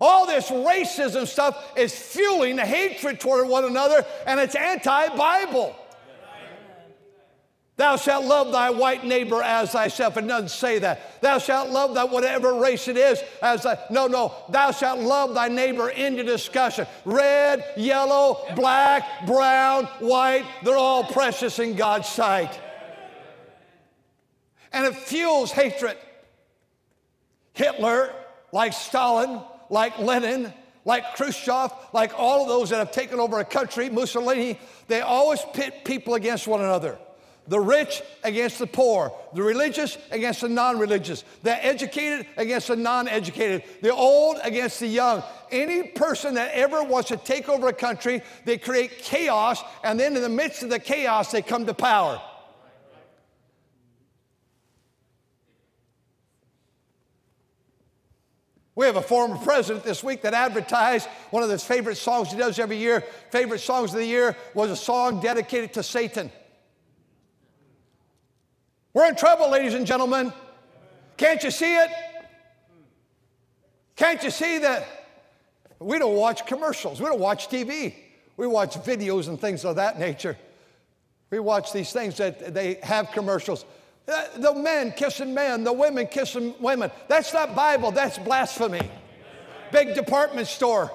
All 0.00 0.28
this 0.28 0.48
racism 0.48 1.26
stuff 1.26 1.72
is 1.76 1.92
fueling 1.92 2.56
hatred 2.58 3.18
toward 3.18 3.48
one 3.48 3.64
another, 3.64 4.06
and 4.28 4.38
it's 4.38 4.54
anti 4.54 5.08
Bible. 5.16 5.74
Thou 7.76 7.96
shalt 7.96 8.24
love 8.24 8.52
thy 8.52 8.70
white 8.70 9.04
neighbor 9.04 9.42
as 9.42 9.72
thyself. 9.72 10.16
It 10.16 10.28
doesn't 10.28 10.50
say 10.50 10.78
that. 10.78 11.20
Thou 11.20 11.38
shalt 11.38 11.70
love 11.70 11.94
that 11.94 12.08
whatever 12.08 12.54
race 12.54 12.86
it 12.86 12.96
is 12.96 13.20
as 13.42 13.64
thy, 13.64 13.76
no, 13.90 14.06
no. 14.06 14.32
Thou 14.48 14.70
shalt 14.70 15.00
love 15.00 15.34
thy 15.34 15.48
neighbor 15.48 15.88
into 15.88 16.22
discussion. 16.22 16.86
Red, 17.04 17.64
yellow, 17.76 18.46
black, 18.54 19.26
brown, 19.26 19.86
white, 19.98 20.44
they're 20.62 20.76
all 20.76 21.02
precious 21.02 21.58
in 21.58 21.74
God's 21.74 22.08
sight. 22.08 22.60
And 24.72 24.86
it 24.86 24.94
fuels 24.94 25.50
hatred. 25.50 25.96
Hitler, 27.54 28.12
like 28.52 28.72
Stalin, 28.72 29.40
like 29.68 29.98
Lenin, 29.98 30.52
like 30.84 31.16
Khrushchev, 31.16 31.72
like 31.92 32.12
all 32.16 32.42
of 32.42 32.48
those 32.48 32.70
that 32.70 32.78
have 32.78 32.92
taken 32.92 33.18
over 33.18 33.40
a 33.40 33.44
country, 33.44 33.90
Mussolini, 33.90 34.60
they 34.86 35.00
always 35.00 35.40
pit 35.54 35.84
people 35.84 36.14
against 36.14 36.46
one 36.46 36.60
another 36.60 36.98
the 37.46 37.60
rich 37.60 38.02
against 38.22 38.58
the 38.58 38.66
poor, 38.66 39.12
the 39.34 39.42
religious 39.42 39.98
against 40.10 40.40
the 40.40 40.48
non 40.48 40.78
religious, 40.78 41.24
the 41.42 41.64
educated 41.64 42.26
against 42.36 42.68
the 42.68 42.76
non 42.76 43.06
educated, 43.06 43.62
the 43.82 43.92
old 43.92 44.38
against 44.42 44.80
the 44.80 44.86
young. 44.86 45.22
Any 45.50 45.88
person 45.88 46.34
that 46.34 46.52
ever 46.52 46.82
wants 46.82 47.08
to 47.08 47.16
take 47.18 47.48
over 47.48 47.68
a 47.68 47.72
country, 47.72 48.22
they 48.44 48.56
create 48.56 48.98
chaos, 48.98 49.62
and 49.82 50.00
then 50.00 50.16
in 50.16 50.22
the 50.22 50.28
midst 50.28 50.62
of 50.62 50.70
the 50.70 50.78
chaos, 50.78 51.30
they 51.30 51.42
come 51.42 51.66
to 51.66 51.74
power. 51.74 52.20
We 58.76 58.86
have 58.86 58.96
a 58.96 59.02
former 59.02 59.36
president 59.36 59.84
this 59.84 60.02
week 60.02 60.22
that 60.22 60.34
advertised 60.34 61.08
one 61.30 61.44
of 61.44 61.50
his 61.50 61.62
favorite 61.62 61.94
songs 61.94 62.32
he 62.32 62.38
does 62.38 62.58
every 62.58 62.78
year. 62.78 63.04
Favorite 63.30 63.60
songs 63.60 63.92
of 63.92 64.00
the 64.00 64.06
year 64.06 64.36
was 64.52 64.70
a 64.70 64.76
song 64.76 65.20
dedicated 65.20 65.74
to 65.74 65.82
Satan. 65.84 66.32
We're 68.94 69.06
in 69.08 69.16
trouble, 69.16 69.50
ladies 69.50 69.74
and 69.74 69.84
gentlemen. 69.84 70.32
Can't 71.16 71.42
you 71.42 71.50
see 71.50 71.74
it? 71.74 71.90
Can't 73.96 74.22
you 74.22 74.30
see 74.30 74.58
that 74.58 74.86
we 75.80 75.98
don't 75.98 76.14
watch 76.14 76.46
commercials? 76.46 77.00
We 77.00 77.06
don't 77.06 77.18
watch 77.18 77.48
TV. 77.48 77.94
We 78.36 78.46
watch 78.46 78.76
videos 78.76 79.26
and 79.26 79.40
things 79.40 79.64
of 79.64 79.76
that 79.76 79.98
nature. 79.98 80.38
We 81.30 81.40
watch 81.40 81.72
these 81.72 81.92
things 81.92 82.16
that 82.18 82.54
they 82.54 82.74
have 82.84 83.10
commercials. 83.10 83.64
Uh, 84.06 84.26
the 84.36 84.54
men 84.54 84.92
kissing 84.92 85.34
men, 85.34 85.64
the 85.64 85.72
women 85.72 86.06
kissing 86.06 86.54
women. 86.60 86.92
That's 87.08 87.32
not 87.34 87.56
Bible, 87.56 87.90
that's 87.90 88.18
blasphemy. 88.18 88.88
Big 89.72 89.96
department 89.96 90.46
store. 90.46 90.92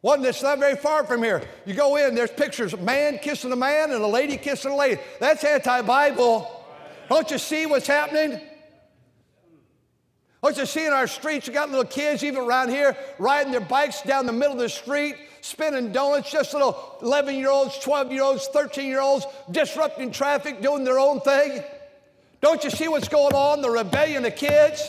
One 0.00 0.22
that's 0.22 0.42
not 0.42 0.58
very 0.58 0.76
far 0.76 1.04
from 1.04 1.22
here. 1.22 1.42
You 1.66 1.74
go 1.74 1.96
in, 1.96 2.14
there's 2.14 2.30
pictures 2.30 2.72
of 2.72 2.80
man 2.80 3.18
kissing 3.18 3.52
a 3.52 3.56
man 3.56 3.90
and 3.90 4.02
a 4.02 4.06
lady 4.06 4.38
kissing 4.38 4.72
a 4.72 4.76
lady. 4.76 4.98
That's 5.20 5.44
anti 5.44 5.82
Bible. 5.82 6.54
Don't 7.08 7.30
you 7.30 7.38
see 7.38 7.66
what's 7.66 7.86
happening? 7.86 8.40
Don't 10.42 10.56
you 10.56 10.66
see 10.66 10.86
in 10.86 10.92
our 10.92 11.08
streets, 11.08 11.46
you 11.46 11.52
got 11.52 11.68
little 11.68 11.84
kids 11.84 12.22
even 12.22 12.40
around 12.40 12.68
here 12.68 12.96
riding 13.18 13.50
their 13.50 13.60
bikes 13.60 14.02
down 14.02 14.24
the 14.24 14.32
middle 14.32 14.52
of 14.52 14.60
the 14.60 14.68
street, 14.68 15.16
spinning 15.40 15.90
donuts, 15.90 16.30
just 16.30 16.52
little 16.52 16.96
11 17.02 17.34
year 17.34 17.50
olds, 17.50 17.78
12 17.80 18.12
year 18.12 18.22
olds, 18.22 18.46
13 18.48 18.86
year 18.86 19.00
olds, 19.00 19.26
disrupting 19.50 20.12
traffic, 20.12 20.62
doing 20.62 20.84
their 20.84 20.98
own 20.98 21.20
thing. 21.20 21.62
Don't 22.40 22.62
you 22.62 22.70
see 22.70 22.86
what's 22.86 23.08
going 23.08 23.34
on? 23.34 23.62
The 23.62 23.70
rebellion 23.70 24.24
of 24.24 24.36
kids. 24.36 24.88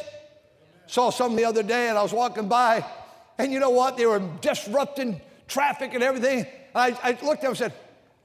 Saw 0.85 1.09
some 1.09 1.35
the 1.35 1.45
other 1.45 1.63
day 1.63 1.89
and 1.89 1.97
I 1.97 2.03
was 2.03 2.13
walking 2.13 2.47
by, 2.47 2.85
and 3.37 3.51
you 3.51 3.59
know 3.59 3.69
what? 3.69 3.97
They 3.97 4.05
were 4.05 4.21
disrupting 4.41 5.19
traffic 5.47 5.93
and 5.93 6.03
everything. 6.03 6.45
I, 6.75 6.97
I 7.03 7.09
looked 7.23 7.23
at 7.23 7.41
them 7.41 7.49
and 7.49 7.57
said, 7.57 7.73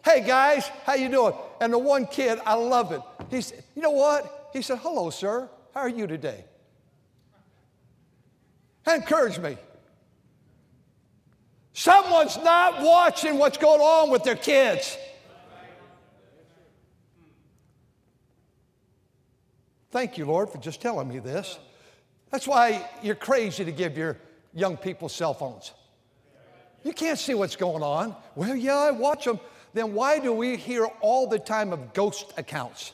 Hey 0.05 0.23
guys, 0.27 0.69
how 0.85 0.95
you 0.95 1.09
doing? 1.09 1.33
And 1.63 1.73
the 1.73 1.79
one 1.79 2.07
kid, 2.07 2.39
I 2.45 2.55
love 2.55 2.93
it. 2.93 3.01
He 3.31 3.41
said, 3.41 3.65
you 3.75 3.83
know 3.83 3.91
what? 3.91 4.51
He 4.53 4.63
said, 4.63 4.79
hello, 4.79 5.11
sir. 5.11 5.49
How 5.73 5.81
are 5.81 5.89
you 5.89 6.07
today? 6.07 6.45
That 8.85 8.97
encouraged 8.97 9.43
me. 9.43 9.57
Someone's 11.73 12.37
not 12.39 12.83
watching 12.83 13.39
what's 13.39 13.59
going 13.59 13.81
on 13.81 14.11
with 14.11 14.23
their 14.23 14.37
kids. 14.37 14.97
Thank 19.91 20.19
you, 20.19 20.27
Lord, 20.27 20.51
for 20.51 20.59
just 20.59 20.81
telling 20.81 21.09
me 21.09 21.19
this. 21.19 21.59
That's 22.31 22.47
why 22.47 22.89
you're 23.03 23.15
crazy 23.15 23.65
to 23.65 23.73
give 23.73 23.97
your 23.97 24.19
young 24.53 24.77
people 24.77 25.09
cell 25.09 25.35
phones. 25.35 25.73
You 26.85 26.93
can't 26.93 27.19
see 27.19 27.35
what's 27.35 27.57
going 27.57 27.83
on. 27.83 28.15
Well, 28.35 28.55
yeah, 28.55 28.77
I 28.77 28.91
watch 28.91 29.25
them 29.25 29.41
then 29.75 29.93
why 29.93 30.21
do 30.21 30.33
we 30.33 30.57
hear 30.57 30.87
all 31.01 31.27
the 31.27 31.39
time 31.39 31.73
of 31.73 31.93
ghost 31.93 32.33
accounts? 32.37 32.93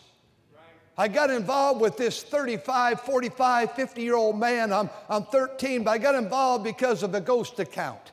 I 1.00 1.08
got 1.08 1.30
involved 1.30 1.80
with 1.80 1.96
this 1.96 2.22
35, 2.22 3.00
45, 3.00 3.72
50 3.72 4.02
year 4.02 4.16
old 4.16 4.38
man. 4.38 4.70
I'm, 4.70 4.90
I'm 5.08 5.24
13, 5.24 5.82
but 5.82 5.92
I 5.92 5.96
got 5.96 6.14
involved 6.14 6.62
because 6.62 7.02
of 7.02 7.14
a 7.14 7.22
ghost 7.22 7.58
account. 7.58 8.12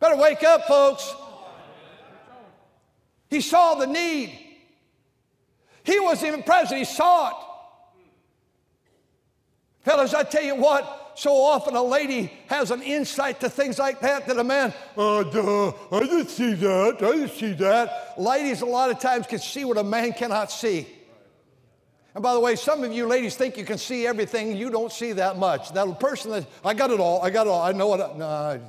Better 0.00 0.16
wake 0.16 0.42
up, 0.42 0.66
folks. 0.66 1.14
He 3.30 3.40
saw 3.40 3.76
the 3.76 3.86
need. 3.86 4.36
He 5.84 6.00
wasn't 6.00 6.32
even 6.32 6.42
present, 6.42 6.80
he 6.80 6.84
saw 6.84 7.28
it. 7.28 7.36
Fellas, 9.82 10.12
I 10.12 10.24
tell 10.24 10.42
you 10.42 10.56
what, 10.56 11.03
so 11.14 11.36
often 11.36 11.76
a 11.76 11.82
lady 11.82 12.32
has 12.46 12.70
an 12.70 12.82
insight 12.82 13.40
to 13.40 13.50
things 13.50 13.78
like 13.78 14.00
that 14.00 14.26
that 14.26 14.38
a 14.38 14.44
man, 14.44 14.74
oh, 14.96 15.22
duh, 15.22 15.72
I 15.96 16.00
didn't 16.00 16.28
see 16.28 16.54
that, 16.54 16.96
I 17.00 17.12
didn't 17.12 17.30
see 17.30 17.52
that. 17.54 18.14
Ladies, 18.18 18.60
a 18.60 18.66
lot 18.66 18.90
of 18.90 18.98
times, 18.98 19.26
can 19.26 19.38
see 19.38 19.64
what 19.64 19.78
a 19.78 19.84
man 19.84 20.12
cannot 20.12 20.50
see. 20.50 20.86
And 22.14 22.22
by 22.22 22.32
the 22.32 22.40
way, 22.40 22.54
some 22.54 22.84
of 22.84 22.92
you 22.92 23.06
ladies 23.06 23.34
think 23.34 23.56
you 23.56 23.64
can 23.64 23.78
see 23.78 24.06
everything, 24.06 24.56
you 24.56 24.70
don't 24.70 24.92
see 24.92 25.12
that 25.12 25.36
much. 25.36 25.72
That 25.72 25.98
person 25.98 26.30
that, 26.30 26.46
I 26.64 26.74
got 26.74 26.90
it 26.90 27.00
all, 27.00 27.22
I 27.22 27.30
got 27.30 27.46
it 27.46 27.50
all, 27.50 27.62
I 27.62 27.72
know 27.72 27.88
what, 27.88 28.16
no. 28.16 28.60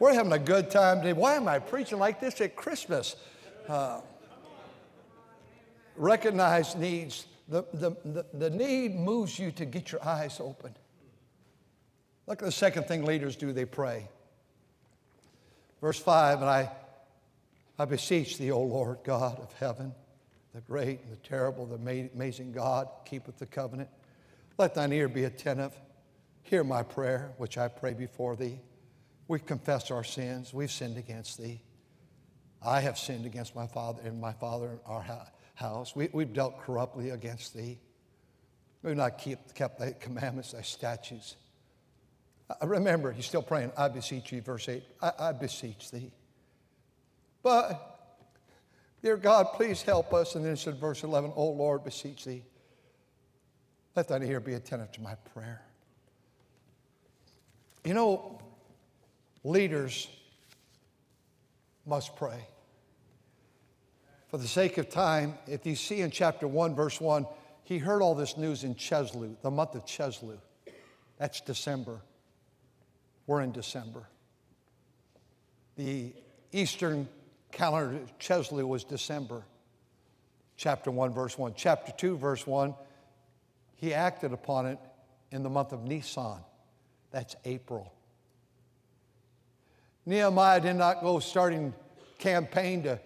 We're 0.00 0.14
having 0.14 0.32
a 0.32 0.38
good 0.38 0.70
time 0.70 0.98
today. 0.98 1.12
Why 1.12 1.34
am 1.34 1.46
I 1.46 1.58
preaching 1.58 1.98
like 1.98 2.20
this 2.20 2.40
at 2.40 2.56
Christmas? 2.56 3.16
Uh, 3.68 4.00
recognize 5.94 6.74
needs. 6.74 7.26
The, 7.48 7.64
the, 7.74 7.90
the, 8.04 8.26
the 8.32 8.50
need 8.50 8.94
moves 8.94 9.38
you 9.38 9.52
to 9.52 9.64
get 9.64 9.92
your 9.92 10.02
eyes 10.04 10.40
open. 10.40 10.74
Look 12.30 12.42
at 12.42 12.44
the 12.46 12.52
second 12.52 12.84
thing 12.84 13.04
leaders 13.04 13.34
do 13.34 13.52
they 13.52 13.64
pray. 13.64 14.08
Verse 15.80 15.98
5 15.98 16.42
And 16.42 16.48
I, 16.48 16.70
I 17.76 17.84
beseech 17.86 18.38
thee, 18.38 18.52
O 18.52 18.60
Lord 18.60 18.98
God 19.02 19.40
of 19.40 19.52
heaven, 19.54 19.92
the 20.54 20.60
great 20.60 21.00
and 21.00 21.10
the 21.10 21.28
terrible, 21.28 21.66
the 21.66 21.74
amazing 22.14 22.52
God, 22.52 22.86
keepeth 23.04 23.40
the 23.40 23.46
covenant. 23.46 23.88
Let 24.58 24.76
thine 24.76 24.92
ear 24.92 25.08
be 25.08 25.24
attentive. 25.24 25.72
Hear 26.44 26.62
my 26.62 26.84
prayer, 26.84 27.32
which 27.38 27.58
I 27.58 27.66
pray 27.66 27.94
before 27.94 28.36
thee. 28.36 28.60
We 29.26 29.40
confess 29.40 29.90
our 29.90 30.04
sins. 30.04 30.54
We've 30.54 30.70
sinned 30.70 30.98
against 30.98 31.36
thee. 31.36 31.60
I 32.64 32.78
have 32.78 32.96
sinned 32.96 33.26
against 33.26 33.56
my 33.56 33.66
father 33.66 34.02
and 34.04 34.20
my 34.20 34.34
father 34.34 34.68
and 34.68 34.80
our 34.86 35.04
house. 35.54 35.96
We, 35.96 36.08
have 36.14 36.32
dealt 36.32 36.60
corruptly 36.60 37.10
against 37.10 37.56
thee. 37.56 37.80
We've 38.84 38.94
not 38.94 39.18
keep, 39.18 39.52
kept 39.54 39.80
thy 39.80 39.96
commandments, 39.98 40.52
thy 40.52 40.62
statutes. 40.62 41.34
Remember, 42.62 43.12
he's 43.12 43.26
still 43.26 43.42
praying, 43.42 43.72
I 43.76 43.88
beseech 43.88 44.32
you, 44.32 44.40
verse 44.40 44.68
8, 44.68 44.82
I, 45.00 45.12
I 45.18 45.32
beseech 45.32 45.90
thee. 45.90 46.10
But, 47.42 48.08
dear 49.02 49.16
God, 49.16 49.48
please 49.54 49.82
help 49.82 50.12
us. 50.12 50.34
And 50.34 50.44
then 50.44 50.52
it 50.52 50.58
said, 50.58 50.76
verse 50.76 51.02
11, 51.02 51.32
Oh 51.36 51.50
Lord, 51.50 51.84
beseech 51.84 52.24
thee. 52.24 52.44
Let 53.96 54.08
thine 54.08 54.22
ear 54.22 54.40
be 54.40 54.54
attentive 54.54 54.92
to 54.92 55.00
my 55.00 55.14
prayer. 55.34 55.62
You 57.84 57.94
know, 57.94 58.40
leaders 59.42 60.08
must 61.86 62.14
pray. 62.16 62.46
For 64.28 64.38
the 64.38 64.46
sake 64.46 64.78
of 64.78 64.88
time, 64.88 65.34
if 65.48 65.66
you 65.66 65.74
see 65.74 66.02
in 66.02 66.10
chapter 66.10 66.46
1, 66.46 66.74
verse 66.74 67.00
1, 67.00 67.26
he 67.64 67.78
heard 67.78 68.02
all 68.02 68.14
this 68.14 68.36
news 68.36 68.64
in 68.64 68.74
Chisleu, 68.74 69.34
the 69.42 69.50
month 69.50 69.74
of 69.74 69.84
Chisleu. 69.86 70.38
That's 71.18 71.40
December. 71.40 72.00
We're 73.30 73.42
in 73.42 73.52
December. 73.52 74.08
The 75.76 76.12
Eastern 76.50 77.06
calendar, 77.52 78.00
Chisleu, 78.18 78.66
was 78.66 78.82
December. 78.82 79.44
Chapter 80.56 80.90
1, 80.90 81.14
verse 81.14 81.38
1. 81.38 81.54
Chapter 81.56 81.92
2, 81.92 82.16
verse 82.16 82.44
1, 82.44 82.74
he 83.76 83.94
acted 83.94 84.32
upon 84.32 84.66
it 84.66 84.80
in 85.30 85.44
the 85.44 85.48
month 85.48 85.70
of 85.70 85.84
Nisan. 85.84 86.40
That's 87.12 87.36
April. 87.44 87.94
Nehemiah 90.06 90.60
did 90.60 90.74
not 90.74 91.00
go 91.00 91.20
starting 91.20 91.72
campaign 92.18 92.82
to 92.82 92.98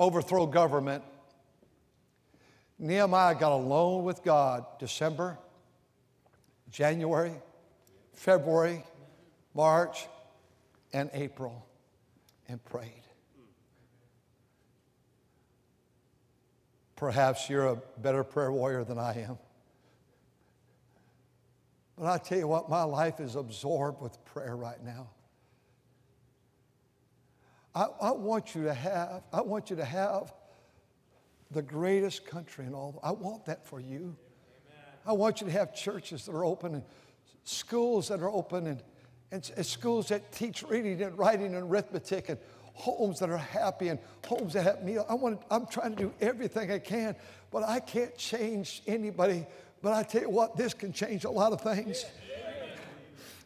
overthrow 0.00 0.46
government. 0.46 1.04
Nehemiah 2.76 3.36
got 3.36 3.52
alone 3.52 4.02
with 4.02 4.24
God 4.24 4.66
December, 4.80 5.38
January, 6.72 7.34
February, 8.14 8.82
March, 9.54 10.08
and 10.92 11.10
April 11.12 11.66
and 12.48 12.64
prayed. 12.64 13.02
Perhaps 16.96 17.48
you're 17.48 17.66
a 17.66 17.76
better 17.98 18.22
prayer 18.22 18.52
warrior 18.52 18.84
than 18.84 18.98
I 18.98 19.22
am. 19.22 19.38
But 21.96 22.06
I 22.06 22.18
tell 22.18 22.38
you 22.38 22.48
what, 22.48 22.68
my 22.68 22.82
life 22.82 23.20
is 23.20 23.36
absorbed 23.36 24.00
with 24.00 24.22
prayer 24.24 24.56
right 24.56 24.82
now. 24.84 25.10
I, 27.74 27.86
I, 28.00 28.10
want 28.12 28.54
you 28.54 28.64
to 28.64 28.74
have, 28.74 29.22
I 29.32 29.42
want 29.42 29.70
you 29.70 29.76
to 29.76 29.84
have 29.84 30.32
the 31.50 31.62
greatest 31.62 32.26
country 32.26 32.66
in 32.66 32.74
all. 32.74 32.98
I 33.02 33.12
want 33.12 33.46
that 33.46 33.66
for 33.66 33.80
you. 33.80 33.96
Amen. 33.96 34.16
I 35.06 35.12
want 35.12 35.40
you 35.40 35.46
to 35.46 35.52
have 35.52 35.74
churches 35.74 36.26
that 36.26 36.32
are 36.32 36.44
open 36.44 36.74
and 36.74 36.84
schools 37.44 38.08
that 38.08 38.20
are 38.20 38.30
open 38.30 38.66
and 38.66 38.82
and, 39.32 39.44
schools 39.64 40.08
that 40.08 40.32
teach 40.32 40.62
reading 40.64 41.02
and 41.02 41.16
writing 41.16 41.54
and 41.54 41.70
arithmetic 41.70 42.28
and 42.28 42.38
homes 42.74 43.18
that 43.20 43.30
are 43.30 43.36
happy 43.36 43.88
and 43.88 43.98
homes 44.26 44.54
that 44.54 44.62
have 44.62 44.82
meals. 44.82 45.06
I 45.08 45.14
want, 45.14 45.40
I'm 45.50 45.66
trying 45.66 45.94
to 45.94 46.02
do 46.04 46.14
everything 46.20 46.70
I 46.70 46.78
can, 46.78 47.14
but 47.50 47.62
I 47.62 47.80
can't 47.80 48.16
change 48.16 48.82
anybody. 48.86 49.46
But 49.82 49.92
I 49.92 50.02
tell 50.02 50.22
you 50.22 50.30
what, 50.30 50.56
this 50.56 50.74
can 50.74 50.92
change 50.92 51.24
a 51.24 51.30
lot 51.30 51.52
of 51.52 51.60
things. 51.60 52.04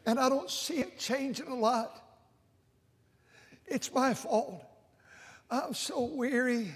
And 0.06 0.18
I 0.18 0.28
don't 0.28 0.50
see 0.50 0.80
it 0.80 0.98
changing 0.98 1.48
a 1.48 1.54
lot. 1.54 2.00
It's 3.66 3.92
my 3.92 4.14
fault. 4.14 4.62
I'm 5.50 5.74
so 5.74 6.04
weary 6.04 6.72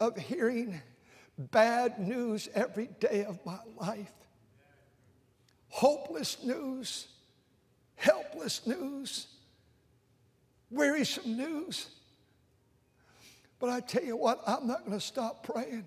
of 0.00 0.16
hearing 0.16 0.80
bad 1.36 1.98
news 1.98 2.48
every 2.54 2.88
day 3.00 3.24
of 3.24 3.38
my 3.44 3.58
life. 3.76 4.12
Hopeless 5.68 6.42
news 6.42 7.08
helpless 7.98 8.66
news, 8.66 9.26
wearisome 10.70 11.36
news. 11.36 11.88
But 13.58 13.70
I 13.70 13.80
tell 13.80 14.04
you 14.04 14.16
what, 14.16 14.40
I'm 14.46 14.66
not 14.66 14.86
going 14.86 14.98
to 14.98 15.04
stop 15.04 15.44
praying. 15.44 15.84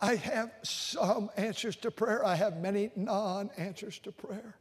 I 0.00 0.16
have 0.16 0.50
some 0.62 1.30
answers 1.36 1.76
to 1.76 1.90
prayer, 1.90 2.24
I 2.24 2.34
have 2.34 2.56
many 2.56 2.90
non 2.96 3.50
answers 3.56 3.98
to 4.00 4.12
prayer. 4.12 4.56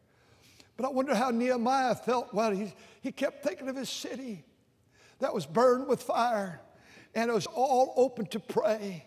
But 0.78 0.86
I 0.86 0.90
wonder 0.92 1.16
how 1.16 1.30
Nehemiah 1.30 1.96
felt 1.96 2.34
while 2.34 2.52
he, 2.52 2.74
he 3.02 3.12
kept 3.12 3.44
thinking 3.44 3.68
of 3.68 3.76
his 3.76 3.90
city 3.90 4.46
that 5.20 5.34
was 5.34 5.46
burned 5.46 5.88
with 5.88 6.02
fire 6.02 6.62
and 7.16 7.30
it 7.30 7.34
was 7.34 7.48
all 7.48 7.94
open 7.98 8.26
to 8.28 8.40
pray 8.40 9.06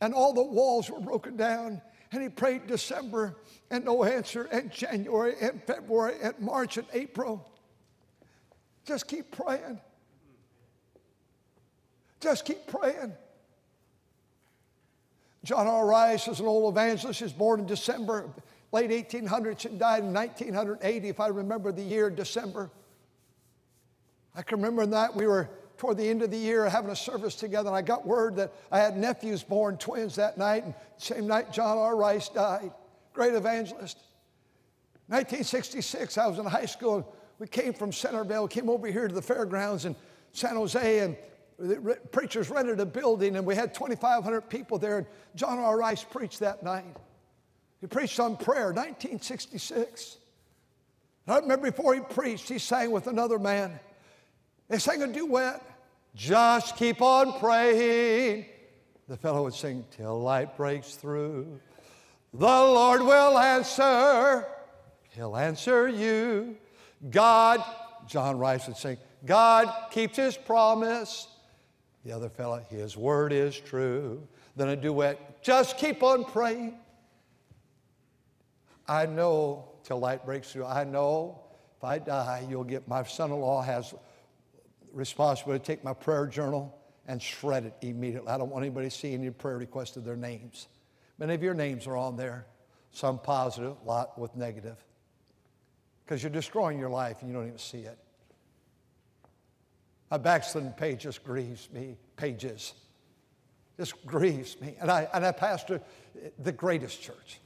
and 0.00 0.12
all 0.12 0.32
the 0.32 0.42
walls 0.42 0.90
were 0.90 1.00
broken 1.00 1.36
down 1.36 1.80
and 2.14 2.22
he 2.22 2.28
prayed 2.28 2.66
December 2.66 3.36
and 3.70 3.84
no 3.84 4.04
answer, 4.04 4.44
and 4.44 4.70
January 4.70 5.34
and 5.40 5.62
February 5.64 6.14
and 6.22 6.38
March 6.38 6.76
and 6.76 6.86
April. 6.92 7.50
Just 8.86 9.08
keep 9.08 9.30
praying. 9.30 9.80
Just 12.20 12.44
keep 12.44 12.66
praying. 12.66 13.12
John 15.42 15.66
R. 15.66 15.86
Rice 15.86 16.26
was 16.26 16.40
an 16.40 16.46
old 16.46 16.72
evangelist. 16.72 17.18
He 17.18 17.24
was 17.24 17.32
born 17.32 17.60
in 17.60 17.66
December, 17.66 18.30
late 18.72 18.90
1800s, 18.90 19.66
and 19.66 19.78
died 19.78 20.04
in 20.04 20.12
1980, 20.14 21.08
if 21.08 21.20
I 21.20 21.28
remember 21.28 21.72
the 21.72 21.82
year, 21.82 22.10
December. 22.10 22.70
I 24.34 24.42
can 24.42 24.58
remember 24.58 24.86
that 24.86 25.14
we 25.14 25.26
were 25.26 25.50
toward 25.76 25.96
the 25.96 26.08
end 26.08 26.22
of 26.22 26.30
the 26.30 26.36
year 26.36 26.68
having 26.68 26.90
a 26.90 26.96
service 26.96 27.34
together, 27.34 27.68
and 27.68 27.76
I 27.76 27.82
got 27.82 28.06
word 28.06 28.36
that 28.36 28.52
I 28.70 28.78
had 28.78 28.96
nephews 28.96 29.42
born 29.42 29.76
twins 29.76 30.14
that 30.16 30.38
night, 30.38 30.64
and 30.64 30.74
same 30.96 31.26
night 31.26 31.52
John 31.52 31.78
R. 31.78 31.96
Rice 31.96 32.28
died. 32.28 32.72
Great 33.12 33.34
evangelist. 33.34 33.98
1966, 35.08 36.16
I 36.16 36.26
was 36.26 36.38
in 36.38 36.46
high 36.46 36.66
school, 36.66 36.96
and 36.96 37.04
we 37.38 37.46
came 37.46 37.72
from 37.72 37.92
Centerville, 37.92 38.48
came 38.48 38.70
over 38.70 38.86
here 38.86 39.06
to 39.06 39.14
the 39.14 39.22
fairgrounds 39.22 39.84
in 39.84 39.94
San 40.32 40.56
Jose, 40.56 40.98
and 41.00 41.16
the 41.58 41.98
preachers 42.10 42.50
rented 42.50 42.80
a 42.80 42.86
building, 42.86 43.36
and 43.36 43.46
we 43.46 43.54
had 43.54 43.74
2,500 43.74 44.48
people 44.48 44.78
there, 44.78 44.98
and 44.98 45.06
John 45.34 45.58
R. 45.58 45.76
Rice 45.76 46.02
preached 46.02 46.40
that 46.40 46.62
night. 46.62 46.96
He 47.80 47.86
preached 47.86 48.18
on 48.18 48.36
prayer, 48.36 48.72
1966. 48.72 50.16
I 51.26 51.38
remember 51.38 51.70
before 51.70 51.94
he 51.94 52.00
preached, 52.00 52.48
he 52.48 52.58
sang 52.58 52.90
with 52.90 53.06
another 53.06 53.38
man. 53.38 53.78
They 54.68 54.78
sang 54.78 55.02
a 55.02 55.06
duet. 55.06 55.62
Just 56.14 56.76
keep 56.76 57.02
on 57.02 57.38
praying. 57.38 58.46
The 59.08 59.16
fellow 59.16 59.44
would 59.44 59.54
sing, 59.54 59.84
Till 59.90 60.20
light 60.20 60.56
breaks 60.56 60.94
through. 60.94 61.60
The 62.32 62.46
Lord 62.46 63.02
will 63.02 63.38
answer. 63.38 64.46
He'll 65.10 65.36
answer 65.36 65.88
you. 65.88 66.56
God, 67.10 67.62
John 68.06 68.38
Rice 68.38 68.66
would 68.66 68.76
sing, 68.76 68.98
God 69.24 69.72
keeps 69.90 70.16
his 70.16 70.36
promise. 70.36 71.28
The 72.04 72.12
other 72.12 72.28
fellow, 72.28 72.64
his 72.70 72.96
word 72.96 73.32
is 73.32 73.58
true. 73.58 74.26
Then 74.56 74.68
a 74.68 74.76
duet, 74.76 75.42
just 75.42 75.78
keep 75.78 76.02
on 76.02 76.24
praying. 76.24 76.74
I 78.86 79.06
know 79.06 79.68
till 79.84 79.98
light 79.98 80.24
breaks 80.24 80.52
through. 80.52 80.66
I 80.66 80.84
know 80.84 81.40
if 81.76 81.84
I 81.84 81.98
die, 81.98 82.46
you'll 82.48 82.64
get 82.64 82.86
my 82.86 83.02
son 83.04 83.30
in 83.30 83.40
law 83.40 83.62
has 83.62 83.94
responsibility 84.94 85.62
to 85.62 85.66
take 85.66 85.84
my 85.84 85.92
prayer 85.92 86.26
journal 86.26 86.76
and 87.06 87.20
shred 87.20 87.64
it 87.64 87.74
immediately. 87.82 88.28
I 88.28 88.38
don't 88.38 88.50
want 88.50 88.64
anybody 88.64 88.88
to 88.88 88.96
see 88.96 89.12
any 89.12 89.30
prayer 89.30 89.58
requests 89.58 89.96
of 89.96 90.04
their 90.04 90.16
names. 90.16 90.68
Many 91.18 91.34
of 91.34 91.42
your 91.42 91.54
names 91.54 91.86
are 91.86 91.96
on 91.96 92.16
there, 92.16 92.46
some 92.92 93.18
positive, 93.18 93.76
a 93.82 93.88
lot 93.88 94.18
with 94.18 94.34
negative. 94.36 94.82
Because 96.04 96.22
you're 96.22 96.30
destroying 96.30 96.78
your 96.78 96.90
life 96.90 97.20
and 97.20 97.30
you 97.30 97.36
don't 97.36 97.46
even 97.46 97.58
see 97.58 97.80
it. 97.80 97.98
A 100.10 100.18
backslidden 100.18 100.72
page 100.72 101.00
just 101.00 101.24
grieves 101.24 101.68
me, 101.72 101.96
pages. 102.16 102.74
Just 103.76 104.06
grieves 104.06 104.60
me. 104.60 104.76
And 104.80 104.90
I, 104.90 105.08
and 105.12 105.24
I 105.24 105.32
pastor 105.32 105.80
the 106.38 106.52
greatest 106.52 107.02
church. 107.02 107.40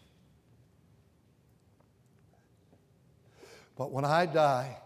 But 3.76 3.92
when 3.92 4.04
I 4.04 4.26
die, 4.26 4.76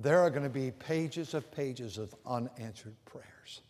there 0.00 0.20
are 0.20 0.30
going 0.30 0.44
to 0.44 0.48
be 0.48 0.70
pages 0.70 1.34
of 1.34 1.50
pages 1.50 1.98
of 1.98 2.14
unanswered 2.24 2.94
prayers. 3.04 3.62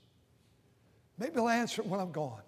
Maybe 1.16 1.38
I'll 1.38 1.48
answer 1.48 1.80
it 1.80 1.88
when 1.88 2.00
I'm 2.00 2.12
gone. 2.12 2.42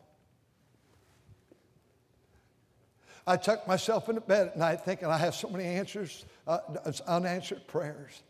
I 3.27 3.37
tuck 3.37 3.67
myself 3.67 4.09
into 4.09 4.21
bed 4.21 4.49
at 4.49 4.59
night 4.59 4.85
thinking 4.85 5.09
I 5.09 5.17
have 5.17 5.35
so 5.35 5.49
many 5.49 5.65
answers, 5.65 6.27
uh, 6.47 6.59
unanswered 7.07 7.67
prayers. 7.67 8.23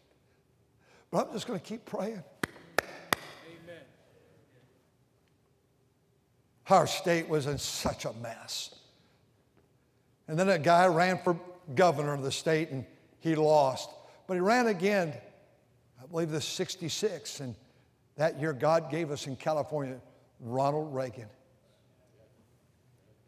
But 1.10 1.26
I'm 1.26 1.32
just 1.32 1.48
going 1.48 1.58
to 1.58 1.64
keep 1.64 1.84
praying. 1.84 2.22
Amen. 2.80 3.82
Our 6.68 6.86
state 6.86 7.28
was 7.28 7.46
in 7.46 7.58
such 7.58 8.04
a 8.04 8.12
mess. 8.14 8.74
And 10.28 10.38
then 10.38 10.48
a 10.48 10.58
guy 10.58 10.86
ran 10.86 11.18
for 11.18 11.36
governor 11.74 12.14
of 12.14 12.22
the 12.22 12.30
state 12.30 12.70
and 12.70 12.84
he 13.18 13.34
lost. 13.34 13.90
But 14.28 14.34
he 14.34 14.40
ran 14.40 14.68
again 14.68 15.14
believe 16.10 16.30
this 16.30 16.44
66, 16.44 17.40
and 17.40 17.54
that 18.16 18.40
year 18.40 18.52
God 18.52 18.90
gave 18.90 19.10
us 19.10 19.26
in 19.26 19.36
California 19.36 20.00
Ronald 20.40 20.94
Reagan. 20.94 21.28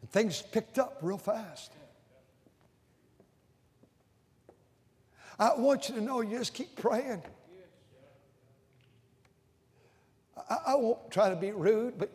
And 0.01 0.09
things 0.09 0.41
picked 0.41 0.77
up 0.77 0.97
real 1.01 1.17
fast. 1.17 1.71
I 5.39 5.55
want 5.55 5.89
you 5.89 5.95
to 5.95 6.01
know 6.01 6.21
you 6.21 6.37
just 6.37 6.53
keep 6.53 6.75
praying. 6.75 7.23
I, 10.49 10.57
I 10.67 10.75
won't 10.75 11.09
try 11.09 11.29
to 11.29 11.35
be 11.35 11.51
rude, 11.51 11.97
but 11.97 12.11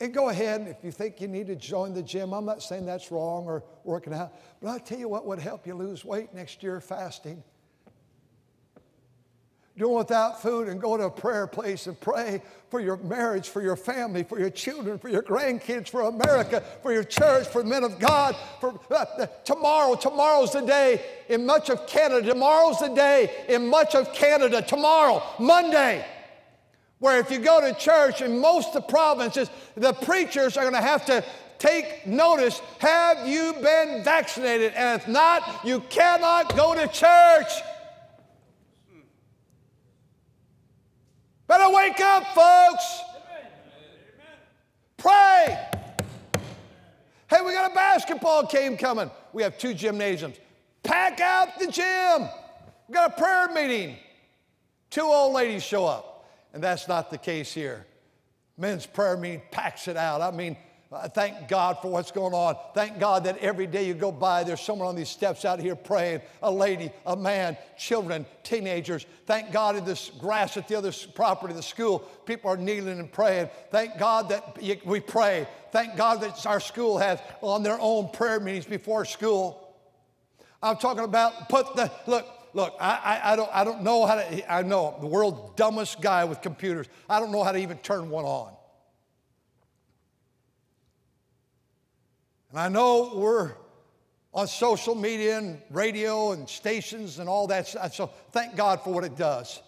and 0.00 0.12
go 0.12 0.28
ahead 0.28 0.66
if 0.68 0.84
you 0.84 0.90
think 0.90 1.20
you 1.20 1.28
need 1.28 1.46
to 1.46 1.56
join 1.56 1.94
the 1.94 2.02
gym. 2.02 2.34
I'm 2.34 2.44
not 2.44 2.62
saying 2.62 2.84
that's 2.84 3.10
wrong 3.10 3.46
or 3.46 3.62
working 3.84 4.12
out, 4.12 4.34
but 4.60 4.68
I'll 4.68 4.80
tell 4.80 4.98
you 4.98 5.08
what 5.08 5.24
would 5.24 5.38
help 5.38 5.66
you 5.66 5.74
lose 5.74 6.04
weight 6.04 6.34
next 6.34 6.62
year 6.62 6.80
fasting 6.80 7.42
doing 9.76 9.96
without 9.96 10.40
food 10.40 10.68
and 10.68 10.80
go 10.80 10.96
to 10.96 11.04
a 11.04 11.10
prayer 11.10 11.46
place 11.46 11.86
and 11.86 11.98
pray 12.00 12.40
for 12.70 12.80
your 12.80 12.96
marriage, 12.98 13.48
for 13.48 13.60
your 13.60 13.76
family, 13.76 14.22
for 14.22 14.38
your 14.38 14.50
children, 14.50 14.98
for 14.98 15.08
your 15.08 15.22
grandkids, 15.22 15.88
for 15.88 16.02
America, 16.02 16.62
for 16.82 16.92
your 16.92 17.02
church, 17.02 17.48
for 17.48 17.64
men 17.64 17.82
of 17.82 17.98
God, 17.98 18.36
for 18.60 18.78
uh, 18.90 19.26
tomorrow. 19.44 19.96
Tomorrow's 19.96 20.52
the 20.52 20.60
day 20.60 21.04
in 21.28 21.44
much 21.44 21.70
of 21.70 21.86
Canada. 21.88 22.28
Tomorrow's 22.28 22.78
the 22.78 22.88
day 22.88 23.44
in 23.48 23.66
much 23.66 23.94
of 23.94 24.12
Canada. 24.12 24.62
Tomorrow, 24.62 25.22
Monday. 25.40 26.04
Where 27.00 27.18
if 27.18 27.30
you 27.30 27.38
go 27.38 27.60
to 27.60 27.74
church 27.74 28.22
in 28.22 28.40
most 28.40 28.68
of 28.68 28.74
the 28.74 28.80
provinces, 28.82 29.50
the 29.76 29.92
preachers 29.92 30.56
are 30.56 30.62
going 30.62 30.74
to 30.74 30.80
have 30.80 31.04
to 31.06 31.24
take 31.58 32.06
notice 32.06 32.60
have 32.78 33.26
you 33.26 33.54
been 33.54 34.02
vaccinated? 34.04 34.72
And 34.74 35.00
if 35.00 35.08
not, 35.08 35.64
you 35.64 35.80
cannot 35.80 36.56
go 36.56 36.74
to 36.74 36.86
church. 36.88 37.50
Better 41.46 41.74
wake 41.74 42.00
up, 42.00 42.26
folks. 42.34 43.00
Pray. 44.96 45.68
Hey, 47.28 47.40
we 47.44 47.52
got 47.52 47.70
a 47.70 47.74
basketball 47.74 48.46
game 48.46 48.76
coming. 48.76 49.10
We 49.32 49.42
have 49.42 49.58
two 49.58 49.74
gymnasiums. 49.74 50.36
Pack 50.82 51.20
out 51.20 51.58
the 51.58 51.66
gym. 51.66 52.28
We 52.88 52.94
got 52.94 53.12
a 53.12 53.20
prayer 53.20 53.48
meeting. 53.48 53.96
Two 54.90 55.02
old 55.02 55.34
ladies 55.34 55.62
show 55.62 55.84
up. 55.84 56.30
And 56.52 56.62
that's 56.62 56.88
not 56.88 57.10
the 57.10 57.18
case 57.18 57.52
here. 57.52 57.84
Men's 58.56 58.86
prayer 58.86 59.16
meeting 59.16 59.42
packs 59.50 59.88
it 59.88 59.96
out. 59.96 60.20
I 60.20 60.30
mean, 60.30 60.56
Uh, 60.94 61.08
thank 61.08 61.48
God 61.48 61.78
for 61.82 61.90
what's 61.90 62.12
going 62.12 62.34
on. 62.34 62.54
Thank 62.72 63.00
God 63.00 63.24
that 63.24 63.38
every 63.38 63.66
day 63.66 63.84
you 63.84 63.94
go 63.94 64.12
by, 64.12 64.44
there's 64.44 64.60
someone 64.60 64.86
on 64.86 64.94
these 64.94 65.08
steps 65.08 65.44
out 65.44 65.58
here 65.58 65.74
praying 65.74 66.20
a 66.40 66.50
lady, 66.50 66.92
a 67.04 67.16
man, 67.16 67.56
children, 67.76 68.24
teenagers. 68.44 69.04
Thank 69.26 69.50
God 69.50 69.74
in 69.74 69.84
this 69.84 70.12
grass 70.20 70.56
at 70.56 70.68
the 70.68 70.76
other 70.76 70.92
property, 71.16 71.52
the 71.52 71.64
school, 71.64 71.98
people 72.26 72.48
are 72.48 72.56
kneeling 72.56 73.00
and 73.00 73.10
praying. 73.10 73.48
Thank 73.72 73.98
God 73.98 74.28
that 74.28 74.56
we 74.86 75.00
pray. 75.00 75.48
Thank 75.72 75.96
God 75.96 76.20
that 76.20 76.46
our 76.46 76.60
school 76.60 76.98
has 76.98 77.18
on 77.40 77.64
their 77.64 77.78
own 77.80 78.10
prayer 78.10 78.38
meetings 78.38 78.66
before 78.66 79.04
school. 79.04 79.74
I'm 80.62 80.76
talking 80.76 81.02
about 81.02 81.48
put 81.48 81.74
the, 81.74 81.90
look, 82.06 82.24
look, 82.52 82.72
I, 82.80 83.20
I, 83.24 83.32
I, 83.32 83.36
don't, 83.36 83.50
I 83.52 83.64
don't 83.64 83.82
know 83.82 84.06
how 84.06 84.14
to, 84.14 84.52
I 84.52 84.62
know 84.62 84.96
the 85.00 85.08
world's 85.08 85.56
dumbest 85.56 86.00
guy 86.00 86.24
with 86.24 86.40
computers. 86.40 86.86
I 87.10 87.18
don't 87.18 87.32
know 87.32 87.42
how 87.42 87.50
to 87.50 87.58
even 87.58 87.78
turn 87.78 88.10
one 88.10 88.24
on. 88.24 88.52
And 92.54 92.60
I 92.60 92.68
know 92.68 93.10
we're 93.16 93.50
on 94.32 94.46
social 94.46 94.94
media 94.94 95.38
and 95.38 95.60
radio 95.72 96.30
and 96.30 96.48
stations 96.48 97.18
and 97.18 97.28
all 97.28 97.48
that. 97.48 97.66
So 97.92 98.12
thank 98.30 98.54
God 98.54 98.80
for 98.80 98.94
what 98.94 99.02
it 99.02 99.16
does. 99.16 99.60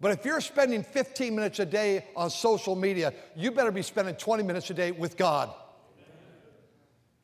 But 0.00 0.10
if 0.10 0.24
you're 0.24 0.40
spending 0.40 0.82
15 0.82 1.36
minutes 1.36 1.60
a 1.60 1.64
day 1.64 2.06
on 2.16 2.28
social 2.28 2.74
media, 2.74 3.14
you 3.36 3.52
better 3.52 3.70
be 3.70 3.82
spending 3.82 4.16
20 4.16 4.42
minutes 4.42 4.68
a 4.70 4.74
day 4.74 4.90
with 4.90 5.16
God. 5.16 5.54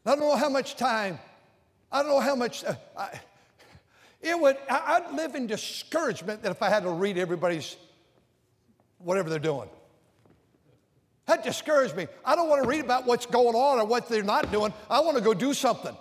I 0.07 0.11
don't 0.11 0.21
know 0.21 0.37
how 0.37 0.49
much 0.49 0.77
time, 0.77 1.19
I 1.91 2.05
don't 2.05 2.13
know 2.13 2.21
how 2.21 2.37
much, 2.37 2.63
uh, 2.63 2.75
I, 2.97 3.21
it 4.21 4.39
would, 4.39 4.59
I'd 4.71 5.13
live 5.13 5.35
in 5.35 5.49
discouragement 5.49 6.45
that 6.45 6.53
if 6.53 6.63
I 6.63 6.69
had 6.69 6.85
to 6.85 6.91
read 6.91 7.19
everybody's, 7.19 7.77
whatever 8.99 9.29
they're 9.29 9.41
doing. 9.41 9.69
That 11.27 11.45
discouraged 11.45 11.97
me. 11.97 12.09
I 12.25 12.35
don't 12.35 12.49
want 12.49 12.63
to 12.63 12.69
read 12.69 12.85
about 12.85 13.07
what's 13.07 13.27
going 13.27 13.55
on 13.55 13.79
or 13.79 13.85
what 13.85 14.09
they're 14.09 14.23
not 14.23 14.51
doing. 14.51 14.73
I 14.91 15.01
want 15.01 15.17
to 15.17 15.23
go 15.23 15.35
do 15.35 15.55
something. 15.55 15.97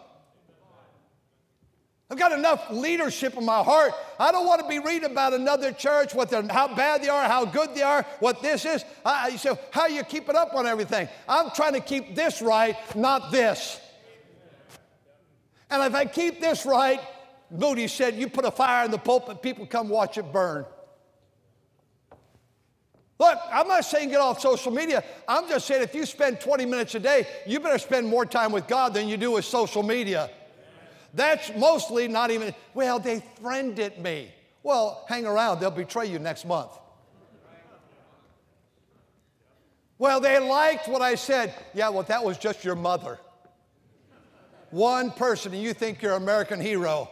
I've 2.10 2.17
got 2.17 2.34
enough 2.34 2.69
leadership 2.69 3.38
in 3.38 3.45
my 3.45 3.63
heart. 3.63 3.93
I 4.19 4.34
don't 4.34 4.45
want 4.45 4.62
to 4.62 4.67
be 4.67 4.79
reading 4.79 5.10
about 5.10 5.34
another 5.34 5.71
church, 5.71 6.13
what 6.13 6.29
they're, 6.29 6.45
how 6.49 6.75
bad 6.75 7.01
they 7.01 7.07
are, 7.07 7.23
how 7.23 7.45
good 7.45 7.73
they 7.73 7.84
are, 7.84 8.05
what 8.19 8.41
this 8.41 8.65
is. 8.65 8.84
I, 9.05 9.29
you 9.29 9.38
say, 9.38 9.57
how 9.71 9.88
you 9.88 10.03
keeping 10.03 10.36
up 10.36 10.53
on 10.53 10.67
everything? 10.67 11.07
I'm 11.29 11.51
trying 11.51 11.71
to 11.73 11.79
keep 11.79 12.13
this 12.13 12.41
right, 12.41 12.75
not 12.97 13.31
this. 13.31 13.79
And 15.69 15.81
if 15.84 15.95
I 15.95 16.03
keep 16.03 16.41
this 16.41 16.65
right, 16.65 16.99
Moody 17.49 17.88
said, 17.88 18.15
you 18.15 18.27
put 18.27 18.43
a 18.43 18.51
fire 18.51 18.84
in 18.84 18.91
the 18.91 18.97
pulpit, 18.97 19.41
people 19.41 19.65
come 19.65 19.88
watch 19.88 20.17
it 20.17 20.34
burn. 20.34 20.65
Look, 23.21 23.38
I'm 23.53 23.67
not 23.67 23.86
saying 23.86 24.10
get 24.10 24.19
off 24.19 24.41
social 24.41 24.71
media. 24.71 25.03
I'm 25.27 25.47
just 25.47 25.67
saying 25.67 25.84
if 25.84 25.93
you 25.93 26.07
spend 26.07 26.39
20 26.39 26.65
minutes 26.65 26.95
a 26.95 26.99
day, 26.99 27.27
you 27.45 27.60
better 27.60 27.77
spend 27.77 28.07
more 28.07 28.25
time 28.25 28.51
with 28.51 28.65
God 28.65 28.95
than 28.95 29.07
you 29.07 29.15
do 29.15 29.34
with 29.34 29.45
social 29.45 29.84
media. 29.84 30.27
That's 31.13 31.51
mostly 31.55 32.07
not 32.07 32.31
even, 32.31 32.55
well, 32.73 32.97
they 32.97 33.21
friended 33.39 33.99
me. 33.99 34.34
Well, 34.63 35.05
hang 35.07 35.27
around, 35.27 35.60
they'll 35.60 35.69
betray 35.69 36.07
you 36.07 36.17
next 36.17 36.45
month. 36.45 36.71
Well, 39.99 40.19
they 40.19 40.39
liked 40.39 40.88
what 40.88 41.03
I 41.03 41.13
said. 41.13 41.53
Yeah, 41.75 41.89
well, 41.89 42.01
that 42.01 42.23
was 42.23 42.39
just 42.39 42.65
your 42.65 42.73
mother. 42.73 43.19
One 44.71 45.12
person, 45.12 45.53
and 45.53 45.62
you 45.62 45.75
think 45.75 46.01
you're 46.01 46.15
an 46.15 46.23
American 46.23 46.60
hero. 46.60 47.07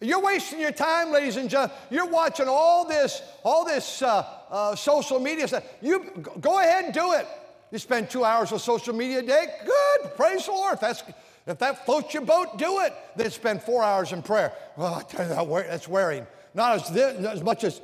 You're 0.00 0.22
wasting 0.22 0.60
your 0.60 0.72
time, 0.72 1.12
ladies 1.12 1.36
and 1.36 1.50
gentlemen. 1.50 1.76
You're 1.90 2.08
watching 2.08 2.48
all 2.48 2.88
this, 2.88 3.20
all 3.44 3.66
this 3.66 4.00
uh, 4.00 4.26
uh, 4.50 4.74
social 4.74 5.20
media 5.20 5.46
stuff. 5.46 5.64
You 5.82 6.06
go 6.40 6.58
ahead 6.58 6.86
and 6.86 6.94
do 6.94 7.12
it. 7.12 7.26
You 7.70 7.78
spend 7.78 8.08
two 8.08 8.24
hours 8.24 8.50
with 8.50 8.62
social 8.62 8.94
media 8.94 9.18
a 9.18 9.22
day. 9.22 9.46
Good, 9.64 10.16
praise 10.16 10.46
the 10.46 10.52
Lord. 10.52 10.74
If 10.74 10.80
that's 10.80 11.02
if 11.46 11.58
that 11.58 11.84
floats 11.84 12.14
your 12.14 12.24
boat, 12.24 12.58
do 12.58 12.80
it. 12.80 12.94
Then 13.16 13.30
spend 13.30 13.62
four 13.62 13.82
hours 13.82 14.12
in 14.12 14.22
prayer. 14.22 14.52
Well, 14.76 14.94
I 14.94 15.02
tell 15.02 15.28
you 15.28 15.62
that's 15.64 15.88
wearing. 15.88 16.26
Not 16.54 16.90
as, 16.90 16.90
not 17.20 17.34
as 17.34 17.42
much 17.42 17.64
as 17.64 17.80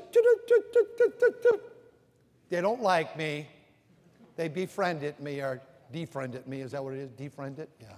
they 2.49 2.61
don't 2.61 2.83
like 2.83 3.17
me. 3.17 3.49
They 4.37 4.49
befriended 4.49 5.19
me 5.21 5.41
or 5.41 5.61
defriended 5.93 6.47
me. 6.47 6.61
Is 6.61 6.73
that 6.73 6.83
what 6.83 6.95
it 6.95 7.01
is? 7.01 7.11
Defriended? 7.11 7.69
Yeah. 7.81 7.89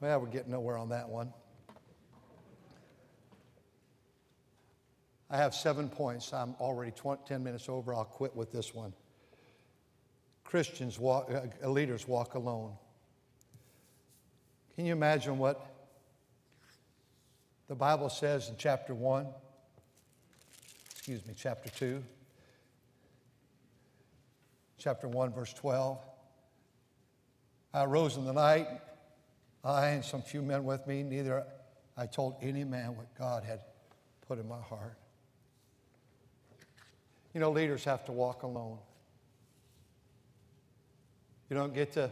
Well, 0.00 0.20
we're 0.20 0.26
getting 0.26 0.52
nowhere 0.52 0.76
on 0.76 0.88
that 0.90 1.08
one. 1.08 1.32
I 5.34 5.38
have 5.38 5.52
seven 5.52 5.88
points. 5.88 6.32
I'm 6.32 6.54
already 6.60 6.92
20, 6.92 7.22
10 7.26 7.42
minutes 7.42 7.68
over. 7.68 7.92
I'll 7.92 8.04
quit 8.04 8.36
with 8.36 8.52
this 8.52 8.72
one. 8.72 8.92
Christians 10.44 10.96
walk, 10.96 11.28
uh, 11.28 11.68
leaders 11.68 12.06
walk 12.06 12.34
alone. 12.34 12.74
Can 14.76 14.86
you 14.86 14.92
imagine 14.92 15.36
what 15.38 15.66
the 17.66 17.74
Bible 17.74 18.10
says 18.10 18.48
in 18.48 18.54
chapter 18.56 18.94
1? 18.94 19.26
excuse 20.92 21.26
me, 21.26 21.34
chapter 21.36 21.68
2, 21.68 22.00
chapter 24.78 25.08
1, 25.08 25.32
verse 25.32 25.52
12. 25.52 25.98
I 27.72 27.84
rose 27.86 28.16
in 28.16 28.24
the 28.24 28.32
night, 28.32 28.68
I 29.64 29.88
and 29.88 30.04
some 30.04 30.22
few 30.22 30.42
men 30.42 30.62
with 30.62 30.86
me, 30.86 31.02
neither 31.02 31.44
I 31.96 32.06
told 32.06 32.36
any 32.40 32.62
man 32.62 32.96
what 32.96 33.12
God 33.18 33.42
had 33.42 33.62
put 34.28 34.38
in 34.38 34.46
my 34.46 34.60
heart. 34.60 34.96
You 37.34 37.40
know, 37.40 37.50
leaders 37.50 37.84
have 37.84 38.04
to 38.06 38.12
walk 38.12 38.44
alone. 38.44 38.78
You 41.50 41.56
don't 41.56 41.74
get 41.74 41.92
to 41.92 42.10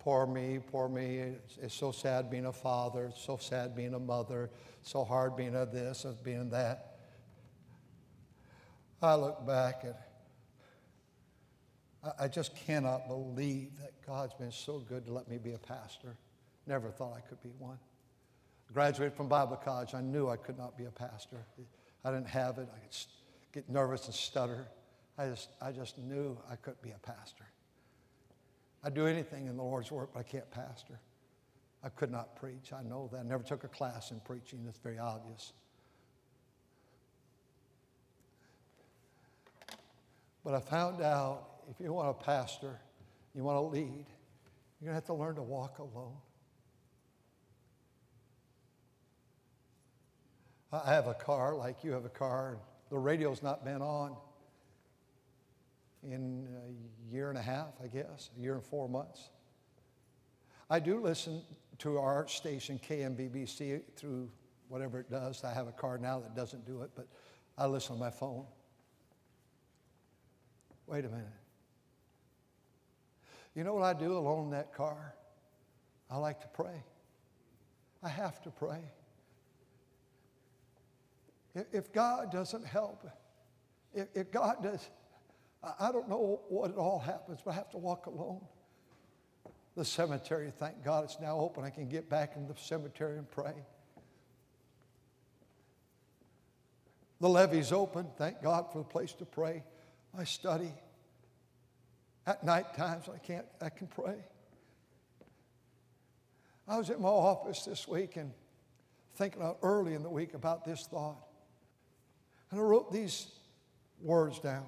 poor 0.00 0.26
me, 0.26 0.58
poor 0.70 0.88
me. 0.88 1.18
It's, 1.18 1.58
it's, 1.62 1.74
so 1.74 1.92
sad 1.92 2.30
being 2.30 2.46
a 2.46 2.52
father. 2.52 3.06
It's 3.06 3.22
so 3.22 3.36
sad 3.36 3.76
being 3.76 3.94
a 3.94 3.98
mother. 3.98 4.50
So 4.82 5.04
hard 5.04 5.36
being 5.36 5.54
a 5.54 5.64
this, 5.64 6.04
of 6.04 6.22
being 6.24 6.50
that. 6.50 6.96
I 9.00 9.14
look 9.14 9.46
back 9.46 9.84
and 9.84 9.94
I, 12.02 12.24
I 12.24 12.28
just 12.28 12.56
cannot 12.66 13.06
believe 13.06 13.70
that 13.80 13.92
God's 14.04 14.34
been 14.34 14.52
so 14.52 14.80
good 14.80 15.06
to 15.06 15.12
let 15.12 15.28
me 15.28 15.38
be 15.38 15.52
a 15.52 15.58
pastor. 15.58 16.16
Never 16.66 16.90
thought 16.90 17.14
I 17.16 17.20
could 17.20 17.40
be 17.42 17.50
one. 17.58 17.78
Graduated 18.74 19.14
from 19.14 19.28
Bible 19.28 19.56
college. 19.56 19.94
I 19.94 20.00
knew 20.00 20.28
I 20.28 20.36
could 20.36 20.58
not 20.58 20.76
be 20.76 20.84
a 20.84 20.90
pastor. 20.90 21.38
I 22.04 22.10
didn't 22.10 22.28
have 22.28 22.58
it. 22.58 22.68
I 22.74 22.78
could 22.80 22.94
get 23.52 23.68
nervous 23.68 24.06
and 24.06 24.14
stutter. 24.14 24.66
I 25.16 25.28
just, 25.28 25.50
I 25.60 25.72
just 25.72 25.98
knew 25.98 26.38
I 26.50 26.56
couldn't 26.56 26.82
be 26.82 26.90
a 26.90 26.98
pastor. 26.98 27.46
I'd 28.84 28.94
do 28.94 29.06
anything 29.06 29.46
in 29.46 29.56
the 29.56 29.62
Lord's 29.62 29.90
work, 29.90 30.10
but 30.14 30.20
I 30.20 30.22
can't 30.22 30.50
pastor. 30.50 31.00
I 31.82 31.88
could 31.88 32.10
not 32.10 32.36
preach. 32.36 32.72
I 32.72 32.82
know 32.82 33.08
that. 33.12 33.20
I 33.20 33.22
never 33.22 33.42
took 33.42 33.64
a 33.64 33.68
class 33.68 34.10
in 34.10 34.20
preaching. 34.20 34.60
That's 34.64 34.78
very 34.78 34.98
obvious. 34.98 35.52
But 40.44 40.54
I 40.54 40.60
found 40.60 41.02
out 41.02 41.48
if 41.70 41.80
you 41.80 41.92
want 41.92 42.18
to 42.18 42.24
pastor, 42.24 42.78
you 43.34 43.44
want 43.44 43.56
to 43.56 43.60
lead, 43.60 44.06
you're 44.80 44.92
going 44.92 44.92
to 44.92 44.94
have 44.94 45.04
to 45.06 45.14
learn 45.14 45.34
to 45.34 45.42
walk 45.42 45.78
alone. 45.78 46.16
I 50.72 50.92
have 50.92 51.06
a 51.06 51.14
car 51.14 51.54
like 51.54 51.82
you 51.82 51.92
have 51.92 52.04
a 52.04 52.10
car. 52.10 52.58
The 52.90 52.98
radio's 52.98 53.42
not 53.42 53.64
been 53.64 53.82
on 53.82 54.16
in 56.02 56.46
a 56.46 57.12
year 57.12 57.28
and 57.28 57.38
a 57.38 57.42
half, 57.42 57.74
I 57.82 57.88
guess, 57.88 58.30
a 58.36 58.40
year 58.40 58.54
and 58.54 58.62
four 58.62 58.88
months. 58.88 59.30
I 60.70 60.80
do 60.80 61.00
listen 61.00 61.42
to 61.78 61.98
our 61.98 62.26
station, 62.28 62.80
KMBBC, 62.86 63.82
through 63.96 64.30
whatever 64.68 65.00
it 65.00 65.10
does. 65.10 65.44
I 65.44 65.52
have 65.52 65.66
a 65.66 65.72
car 65.72 65.98
now 65.98 66.20
that 66.20 66.34
doesn't 66.34 66.66
do 66.66 66.82
it, 66.82 66.90
but 66.94 67.06
I 67.56 67.66
listen 67.66 67.94
on 67.94 67.98
my 67.98 68.10
phone. 68.10 68.44
Wait 70.86 71.04
a 71.04 71.08
minute. 71.08 71.26
You 73.54 73.64
know 73.64 73.74
what 73.74 73.82
I 73.82 73.92
do 73.92 74.16
alone 74.16 74.46
in 74.46 74.50
that 74.52 74.72
car? 74.72 75.14
I 76.10 76.16
like 76.16 76.40
to 76.40 76.48
pray. 76.48 76.84
I 78.02 78.08
have 78.08 78.40
to 78.42 78.50
pray. 78.50 78.80
If 81.54 81.92
God 81.92 82.30
doesn't 82.30 82.64
help, 82.64 83.06
if 83.94 84.30
God 84.30 84.62
does, 84.62 84.88
I 85.62 85.90
don't 85.90 86.08
know 86.08 86.40
what 86.48 86.70
it 86.70 86.76
all 86.76 86.98
happens, 86.98 87.40
but 87.44 87.52
I 87.52 87.54
have 87.54 87.70
to 87.70 87.78
walk 87.78 88.06
alone. 88.06 88.40
The 89.76 89.84
cemetery, 89.84 90.52
thank 90.58 90.84
God 90.84 91.04
it's 91.04 91.18
now 91.20 91.38
open. 91.38 91.64
I 91.64 91.70
can 91.70 91.88
get 91.88 92.10
back 92.10 92.36
in 92.36 92.46
the 92.46 92.54
cemetery 92.56 93.16
and 93.18 93.30
pray. 93.30 93.54
The 97.20 97.28
levee's 97.28 97.72
open. 97.72 98.06
Thank 98.16 98.42
God 98.42 98.72
for 98.72 98.78
the 98.78 98.84
place 98.84 99.12
to 99.14 99.24
pray. 99.24 99.64
I 100.16 100.24
study. 100.24 100.72
At 102.26 102.44
night 102.44 102.74
times 102.74 103.08
I 103.12 103.18
can't 103.18 103.46
I 103.60 103.70
can 103.70 103.86
pray. 103.86 104.16
I 106.66 106.76
was 106.76 106.90
at 106.90 107.00
my 107.00 107.08
office 107.08 107.64
this 107.64 107.88
week 107.88 108.16
and 108.16 108.32
thinking 109.16 109.42
early 109.62 109.94
in 109.94 110.02
the 110.02 110.10
week 110.10 110.34
about 110.34 110.64
this 110.64 110.86
thought. 110.86 111.27
And 112.50 112.60
I 112.60 112.62
wrote 112.62 112.92
these 112.92 113.26
words 114.02 114.38
down. 114.38 114.66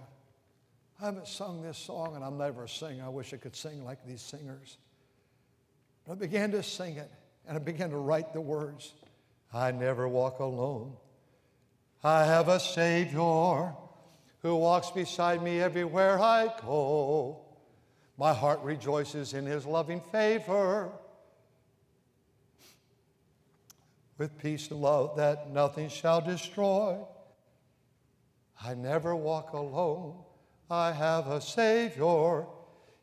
I 1.00 1.06
haven't 1.06 1.28
sung 1.28 1.62
this 1.62 1.78
song 1.78 2.14
and 2.14 2.24
I'm 2.24 2.36
never 2.36 2.64
a 2.64 2.68
singer. 2.68 3.04
I 3.04 3.08
wish 3.08 3.32
I 3.32 3.38
could 3.38 3.56
sing 3.56 3.84
like 3.84 4.04
these 4.06 4.20
singers. 4.20 4.76
But 6.06 6.12
I 6.12 6.16
began 6.16 6.50
to 6.50 6.62
sing 6.62 6.96
it 6.96 7.10
and 7.48 7.56
I 7.56 7.60
began 7.60 7.90
to 7.90 7.96
write 7.96 8.32
the 8.32 8.40
words. 8.40 8.92
I 9.52 9.70
never 9.70 10.06
walk 10.08 10.40
alone. 10.40 10.96
I 12.04 12.24
have 12.24 12.48
a 12.48 12.60
Savior 12.60 13.74
who 14.42 14.56
walks 14.56 14.90
beside 14.90 15.42
me 15.42 15.60
everywhere 15.60 16.18
I 16.18 16.52
go. 16.62 17.40
My 18.16 18.34
heart 18.34 18.60
rejoices 18.62 19.32
in 19.32 19.46
his 19.46 19.64
loving 19.64 20.00
favor. 20.12 20.90
With 24.18 24.36
peace 24.38 24.70
and 24.70 24.80
love 24.80 25.16
that 25.16 25.50
nothing 25.50 25.88
shall 25.88 26.20
destroy. 26.20 26.98
I 28.64 28.74
never 28.74 29.16
walk 29.16 29.52
alone. 29.52 30.16
I 30.70 30.92
have 30.92 31.28
a 31.28 31.40
Savior. 31.40 32.46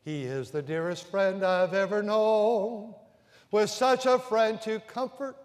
He 0.04 0.22
is 0.22 0.50
the 0.50 0.62
dearest 0.62 1.06
friend 1.06 1.44
I've 1.44 1.74
ever 1.74 2.02
known. 2.02 2.94
With 3.50 3.70
such 3.70 4.06
a 4.06 4.18
friend 4.18 4.60
to 4.62 4.80
comfort 4.80 5.36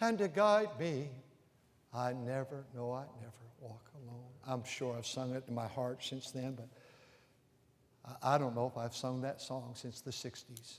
and 0.00 0.18
to 0.18 0.28
guide 0.28 0.68
me, 0.78 1.10
I 1.94 2.12
never, 2.12 2.64
no, 2.74 2.92
I 2.92 3.04
never 3.20 3.32
walk 3.60 3.90
alone. 3.94 4.24
I'm 4.46 4.64
sure 4.64 4.96
I've 4.96 5.06
sung 5.06 5.34
it 5.34 5.44
in 5.48 5.54
my 5.54 5.68
heart 5.68 6.02
since 6.02 6.30
then, 6.30 6.54
but 6.54 6.68
I 8.22 8.38
don't 8.38 8.54
know 8.54 8.66
if 8.66 8.76
I've 8.76 8.96
sung 8.96 9.20
that 9.22 9.40
song 9.40 9.72
since 9.74 10.00
the 10.00 10.10
60s. 10.10 10.78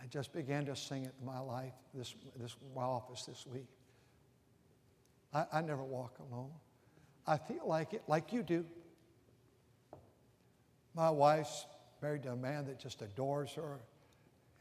I 0.00 0.06
just 0.06 0.32
began 0.32 0.64
to 0.66 0.76
sing 0.76 1.04
it 1.04 1.14
in 1.18 1.26
my 1.26 1.40
life, 1.40 1.72
this, 1.94 2.14
this 2.36 2.54
my 2.76 2.82
office 2.82 3.24
this 3.24 3.46
week. 3.46 3.66
I, 5.34 5.46
I 5.52 5.60
never 5.62 5.82
walk 5.82 6.18
alone. 6.30 6.50
I 7.28 7.36
feel 7.36 7.66
like 7.66 7.92
it, 7.92 8.02
like 8.08 8.32
you 8.32 8.42
do. 8.42 8.64
My 10.94 11.10
wife's 11.10 11.66
married 12.00 12.22
to 12.22 12.32
a 12.32 12.36
man 12.36 12.64
that 12.66 12.78
just 12.78 13.02
adores 13.02 13.52
her, 13.52 13.80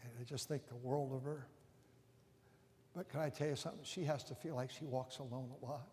and 0.03 0.11
I 0.19 0.23
just 0.25 0.49
think 0.49 0.67
the 0.67 0.75
world 0.75 1.13
of 1.13 1.23
her. 1.23 1.47
But 2.93 3.07
can 3.07 3.21
I 3.21 3.29
tell 3.29 3.47
you 3.47 3.55
something? 3.55 3.79
She 3.83 4.03
has 4.03 4.23
to 4.25 4.35
feel 4.35 4.55
like 4.55 4.69
she 4.69 4.83
walks 4.83 5.19
alone 5.19 5.49
a 5.61 5.65
lot. 5.65 5.87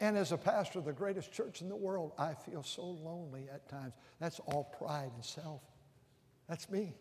And 0.00 0.16
as 0.16 0.32
a 0.32 0.36
pastor 0.36 0.80
of 0.80 0.86
the 0.86 0.92
greatest 0.92 1.30
church 1.32 1.60
in 1.60 1.68
the 1.68 1.76
world, 1.76 2.12
I 2.18 2.34
feel 2.34 2.64
so 2.64 2.84
lonely 2.84 3.48
at 3.52 3.68
times. 3.68 3.94
That's 4.18 4.40
all 4.40 4.64
pride 4.78 5.10
and 5.14 5.24
self. 5.24 5.62
That's 6.48 6.68
me. 6.68 6.94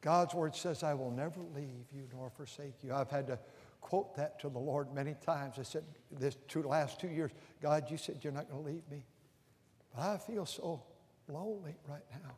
God's 0.00 0.34
word 0.34 0.54
says, 0.54 0.82
I 0.82 0.94
will 0.94 1.10
never 1.10 1.40
leave 1.54 1.86
you 1.92 2.08
nor 2.12 2.30
forsake 2.30 2.74
you. 2.82 2.94
I've 2.94 3.10
had 3.10 3.26
to 3.26 3.38
quote 3.80 4.14
that 4.16 4.38
to 4.40 4.48
the 4.48 4.58
Lord 4.58 4.92
many 4.94 5.14
times. 5.24 5.56
I 5.58 5.62
said, 5.62 5.84
this 6.10 6.36
two 6.46 6.62
last 6.62 7.00
two 7.00 7.08
years, 7.08 7.32
God, 7.60 7.90
you 7.90 7.96
said 7.96 8.18
you're 8.22 8.32
not 8.32 8.48
going 8.50 8.62
to 8.62 8.70
leave 8.70 8.88
me. 8.90 9.04
But 9.94 10.02
I 10.02 10.18
feel 10.18 10.46
so 10.46 10.82
lonely 11.26 11.74
right 11.88 12.04
now. 12.22 12.36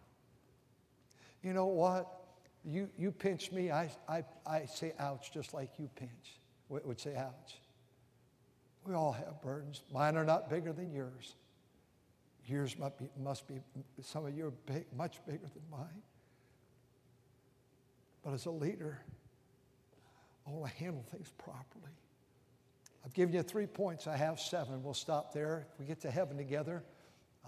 You 1.42 1.52
know 1.52 1.66
what? 1.66 2.06
You, 2.64 2.88
you 2.98 3.10
pinch 3.10 3.52
me, 3.52 3.70
I, 3.70 3.90
I, 4.08 4.24
I 4.46 4.66
say 4.66 4.92
ouch 4.98 5.32
just 5.32 5.54
like 5.54 5.70
you 5.78 5.88
pinch, 5.96 6.38
would 6.68 7.00
say 7.00 7.16
ouch. 7.16 7.60
We 8.84 8.94
all 8.94 9.12
have 9.12 9.40
burdens. 9.42 9.82
Mine 9.92 10.16
are 10.16 10.24
not 10.24 10.50
bigger 10.50 10.72
than 10.72 10.92
yours. 10.92 11.34
Yours 12.46 12.76
must 12.78 12.98
be, 12.98 13.08
must 13.22 13.46
be 13.46 13.60
some 14.02 14.26
of 14.26 14.36
you 14.36 14.46
are 14.46 14.50
big, 14.50 14.84
much 14.96 15.24
bigger 15.26 15.48
than 15.54 15.62
mine. 15.70 16.02
But 18.22 18.34
as 18.34 18.46
a 18.46 18.50
leader, 18.50 19.00
I 20.46 20.50
want 20.50 20.70
to 20.70 20.78
handle 20.78 21.04
things 21.10 21.32
properly. 21.38 21.92
I've 23.04 23.14
given 23.14 23.34
you 23.34 23.42
three 23.42 23.66
points. 23.66 24.06
I 24.06 24.16
have 24.16 24.38
seven. 24.38 24.82
We'll 24.82 24.94
stop 24.94 25.32
there. 25.32 25.66
If 25.72 25.80
we 25.80 25.86
get 25.86 26.00
to 26.02 26.10
heaven 26.10 26.36
together, 26.36 26.84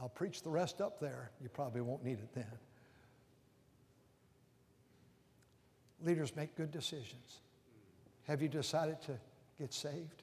I'll 0.00 0.08
preach 0.08 0.42
the 0.42 0.50
rest 0.50 0.80
up 0.80 0.98
there. 0.98 1.30
You 1.42 1.48
probably 1.48 1.82
won't 1.82 2.04
need 2.04 2.18
it 2.18 2.34
then. 2.34 2.46
Leaders 6.02 6.34
make 6.34 6.56
good 6.56 6.70
decisions. 6.70 7.40
Have 8.26 8.40
you 8.40 8.48
decided 8.48 9.00
to 9.02 9.12
get 9.58 9.72
saved? 9.72 10.22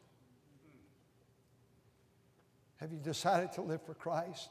Have 2.78 2.92
you 2.92 3.00
decided 3.00 3.52
to 3.54 3.62
live 3.62 3.82
for 3.86 3.94
Christ? 3.94 4.50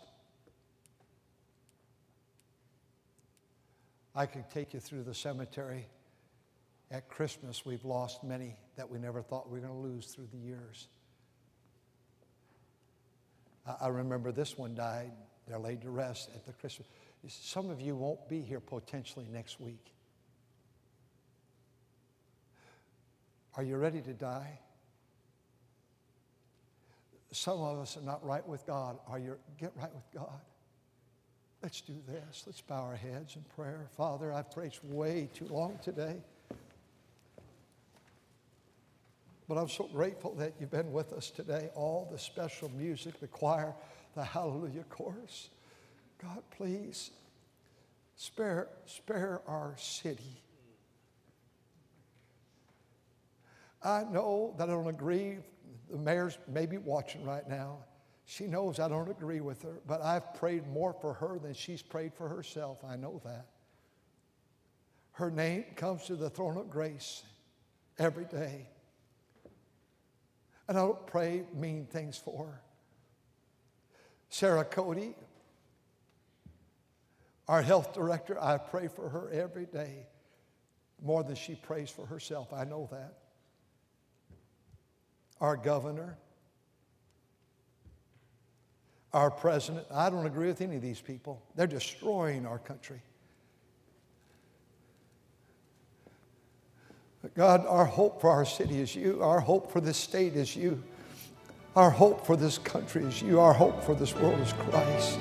I 4.18 4.26
could 4.26 4.50
take 4.50 4.74
you 4.74 4.80
through 4.80 5.04
the 5.04 5.14
cemetery. 5.14 5.86
At 6.90 7.08
Christmas, 7.08 7.64
we've 7.64 7.84
lost 7.84 8.24
many 8.24 8.56
that 8.74 8.90
we 8.90 8.98
never 8.98 9.22
thought 9.22 9.48
we 9.48 9.60
were 9.60 9.66
going 9.66 9.80
to 9.80 9.88
lose 9.88 10.06
through 10.06 10.26
the 10.32 10.38
years. 10.38 10.88
I 13.80 13.86
remember 13.86 14.32
this 14.32 14.58
one 14.58 14.74
died. 14.74 15.12
They're 15.46 15.60
laid 15.60 15.82
to 15.82 15.90
rest 15.90 16.30
at 16.34 16.44
the 16.46 16.52
Christmas. 16.52 16.88
Some 17.28 17.70
of 17.70 17.80
you 17.80 17.94
won't 17.94 18.28
be 18.28 18.40
here 18.40 18.58
potentially 18.58 19.28
next 19.32 19.60
week. 19.60 19.92
Are 23.54 23.62
you 23.62 23.76
ready 23.76 24.00
to 24.00 24.12
die? 24.14 24.58
Some 27.30 27.60
of 27.60 27.78
us 27.78 27.96
are 27.96 28.02
not 28.02 28.24
right 28.26 28.46
with 28.48 28.66
God. 28.66 28.98
Are 29.06 29.20
you 29.20 29.36
get 29.60 29.70
right 29.76 29.94
with 29.94 30.10
God? 30.12 30.40
Let's 31.62 31.80
do 31.80 31.94
this. 32.06 32.44
Let's 32.46 32.60
bow 32.60 32.82
our 32.84 32.94
heads 32.94 33.34
in 33.34 33.44
prayer. 33.56 33.86
Father, 33.96 34.32
I've 34.32 34.50
preached 34.50 34.84
way 34.84 35.28
too 35.34 35.46
long 35.46 35.78
today. 35.82 36.16
But 39.48 39.58
I'm 39.58 39.68
so 39.68 39.88
grateful 39.92 40.34
that 40.34 40.52
you've 40.60 40.70
been 40.70 40.92
with 40.92 41.12
us 41.12 41.30
today. 41.30 41.70
All 41.74 42.08
the 42.12 42.18
special 42.18 42.70
music, 42.76 43.18
the 43.18 43.26
choir, 43.26 43.74
the 44.14 44.22
hallelujah 44.22 44.84
chorus. 44.88 45.48
God, 46.22 46.42
please 46.50 47.10
spare, 48.14 48.68
spare 48.86 49.40
our 49.48 49.74
city. 49.78 50.42
I 53.82 54.04
know 54.04 54.54
that 54.58 54.68
I 54.68 54.72
don't 54.72 54.88
agree. 54.88 55.38
The 55.90 55.98
mayor's 55.98 56.38
maybe 56.46 56.76
watching 56.76 57.24
right 57.24 57.48
now. 57.48 57.78
She 58.30 58.46
knows 58.46 58.78
I 58.78 58.88
don't 58.88 59.08
agree 59.08 59.40
with 59.40 59.62
her, 59.62 59.80
but 59.86 60.02
I've 60.02 60.34
prayed 60.34 60.66
more 60.66 60.92
for 60.92 61.14
her 61.14 61.38
than 61.38 61.54
she's 61.54 61.80
prayed 61.80 62.12
for 62.12 62.28
herself. 62.28 62.84
I 62.86 62.94
know 62.94 63.22
that. 63.24 63.46
Her 65.12 65.30
name 65.30 65.64
comes 65.76 66.04
to 66.04 66.14
the 66.14 66.28
throne 66.28 66.58
of 66.58 66.68
grace 66.68 67.22
every 67.98 68.26
day. 68.26 68.68
And 70.68 70.76
I 70.76 70.82
don't 70.82 71.06
pray 71.06 71.44
mean 71.54 71.86
things 71.86 72.18
for 72.18 72.44
her. 72.44 72.60
Sara 74.28 74.62
Cody, 74.62 75.14
our 77.48 77.62
health 77.62 77.94
director, 77.94 78.38
I 78.38 78.58
pray 78.58 78.88
for 78.88 79.08
her 79.08 79.30
every 79.30 79.64
day 79.64 80.06
more 81.02 81.24
than 81.24 81.34
she 81.34 81.54
prays 81.54 81.88
for 81.88 82.04
herself. 82.04 82.52
I 82.52 82.64
know 82.64 82.90
that. 82.92 83.14
Our 85.40 85.56
governor, 85.56 86.18
our 89.12 89.30
president, 89.30 89.86
I 89.90 90.10
don't 90.10 90.26
agree 90.26 90.48
with 90.48 90.60
any 90.60 90.76
of 90.76 90.82
these 90.82 91.00
people. 91.00 91.42
They're 91.54 91.66
destroying 91.66 92.46
our 92.46 92.58
country. 92.58 93.00
But 97.22 97.34
God, 97.34 97.66
our 97.66 97.84
hope 97.84 98.20
for 98.20 98.30
our 98.30 98.44
city 98.44 98.80
is 98.80 98.94
you. 98.94 99.22
Our 99.22 99.40
hope 99.40 99.72
for 99.72 99.80
this 99.80 99.96
state 99.96 100.34
is 100.34 100.54
you. 100.54 100.82
Our 101.74 101.90
hope 101.90 102.26
for 102.26 102.36
this 102.36 102.58
country 102.58 103.04
is 103.04 103.22
you. 103.22 103.40
Our 103.40 103.52
hope 103.52 103.82
for 103.82 103.94
this 103.94 104.14
world 104.14 104.40
is 104.40 104.52
Christ. 104.52 105.18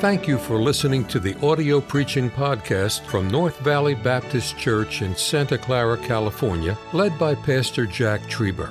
Thank 0.00 0.28
you 0.28 0.36
for 0.36 0.58
listening 0.58 1.06
to 1.06 1.18
the 1.18 1.34
audio 1.40 1.80
preaching 1.80 2.30
podcast 2.30 3.06
from 3.06 3.28
North 3.28 3.58
Valley 3.60 3.94
Baptist 3.94 4.58
Church 4.58 5.00
in 5.00 5.16
Santa 5.16 5.56
Clara, 5.56 5.96
California, 5.96 6.76
led 6.92 7.18
by 7.18 7.34
Pastor 7.34 7.86
Jack 7.86 8.20
Trieber. 8.22 8.70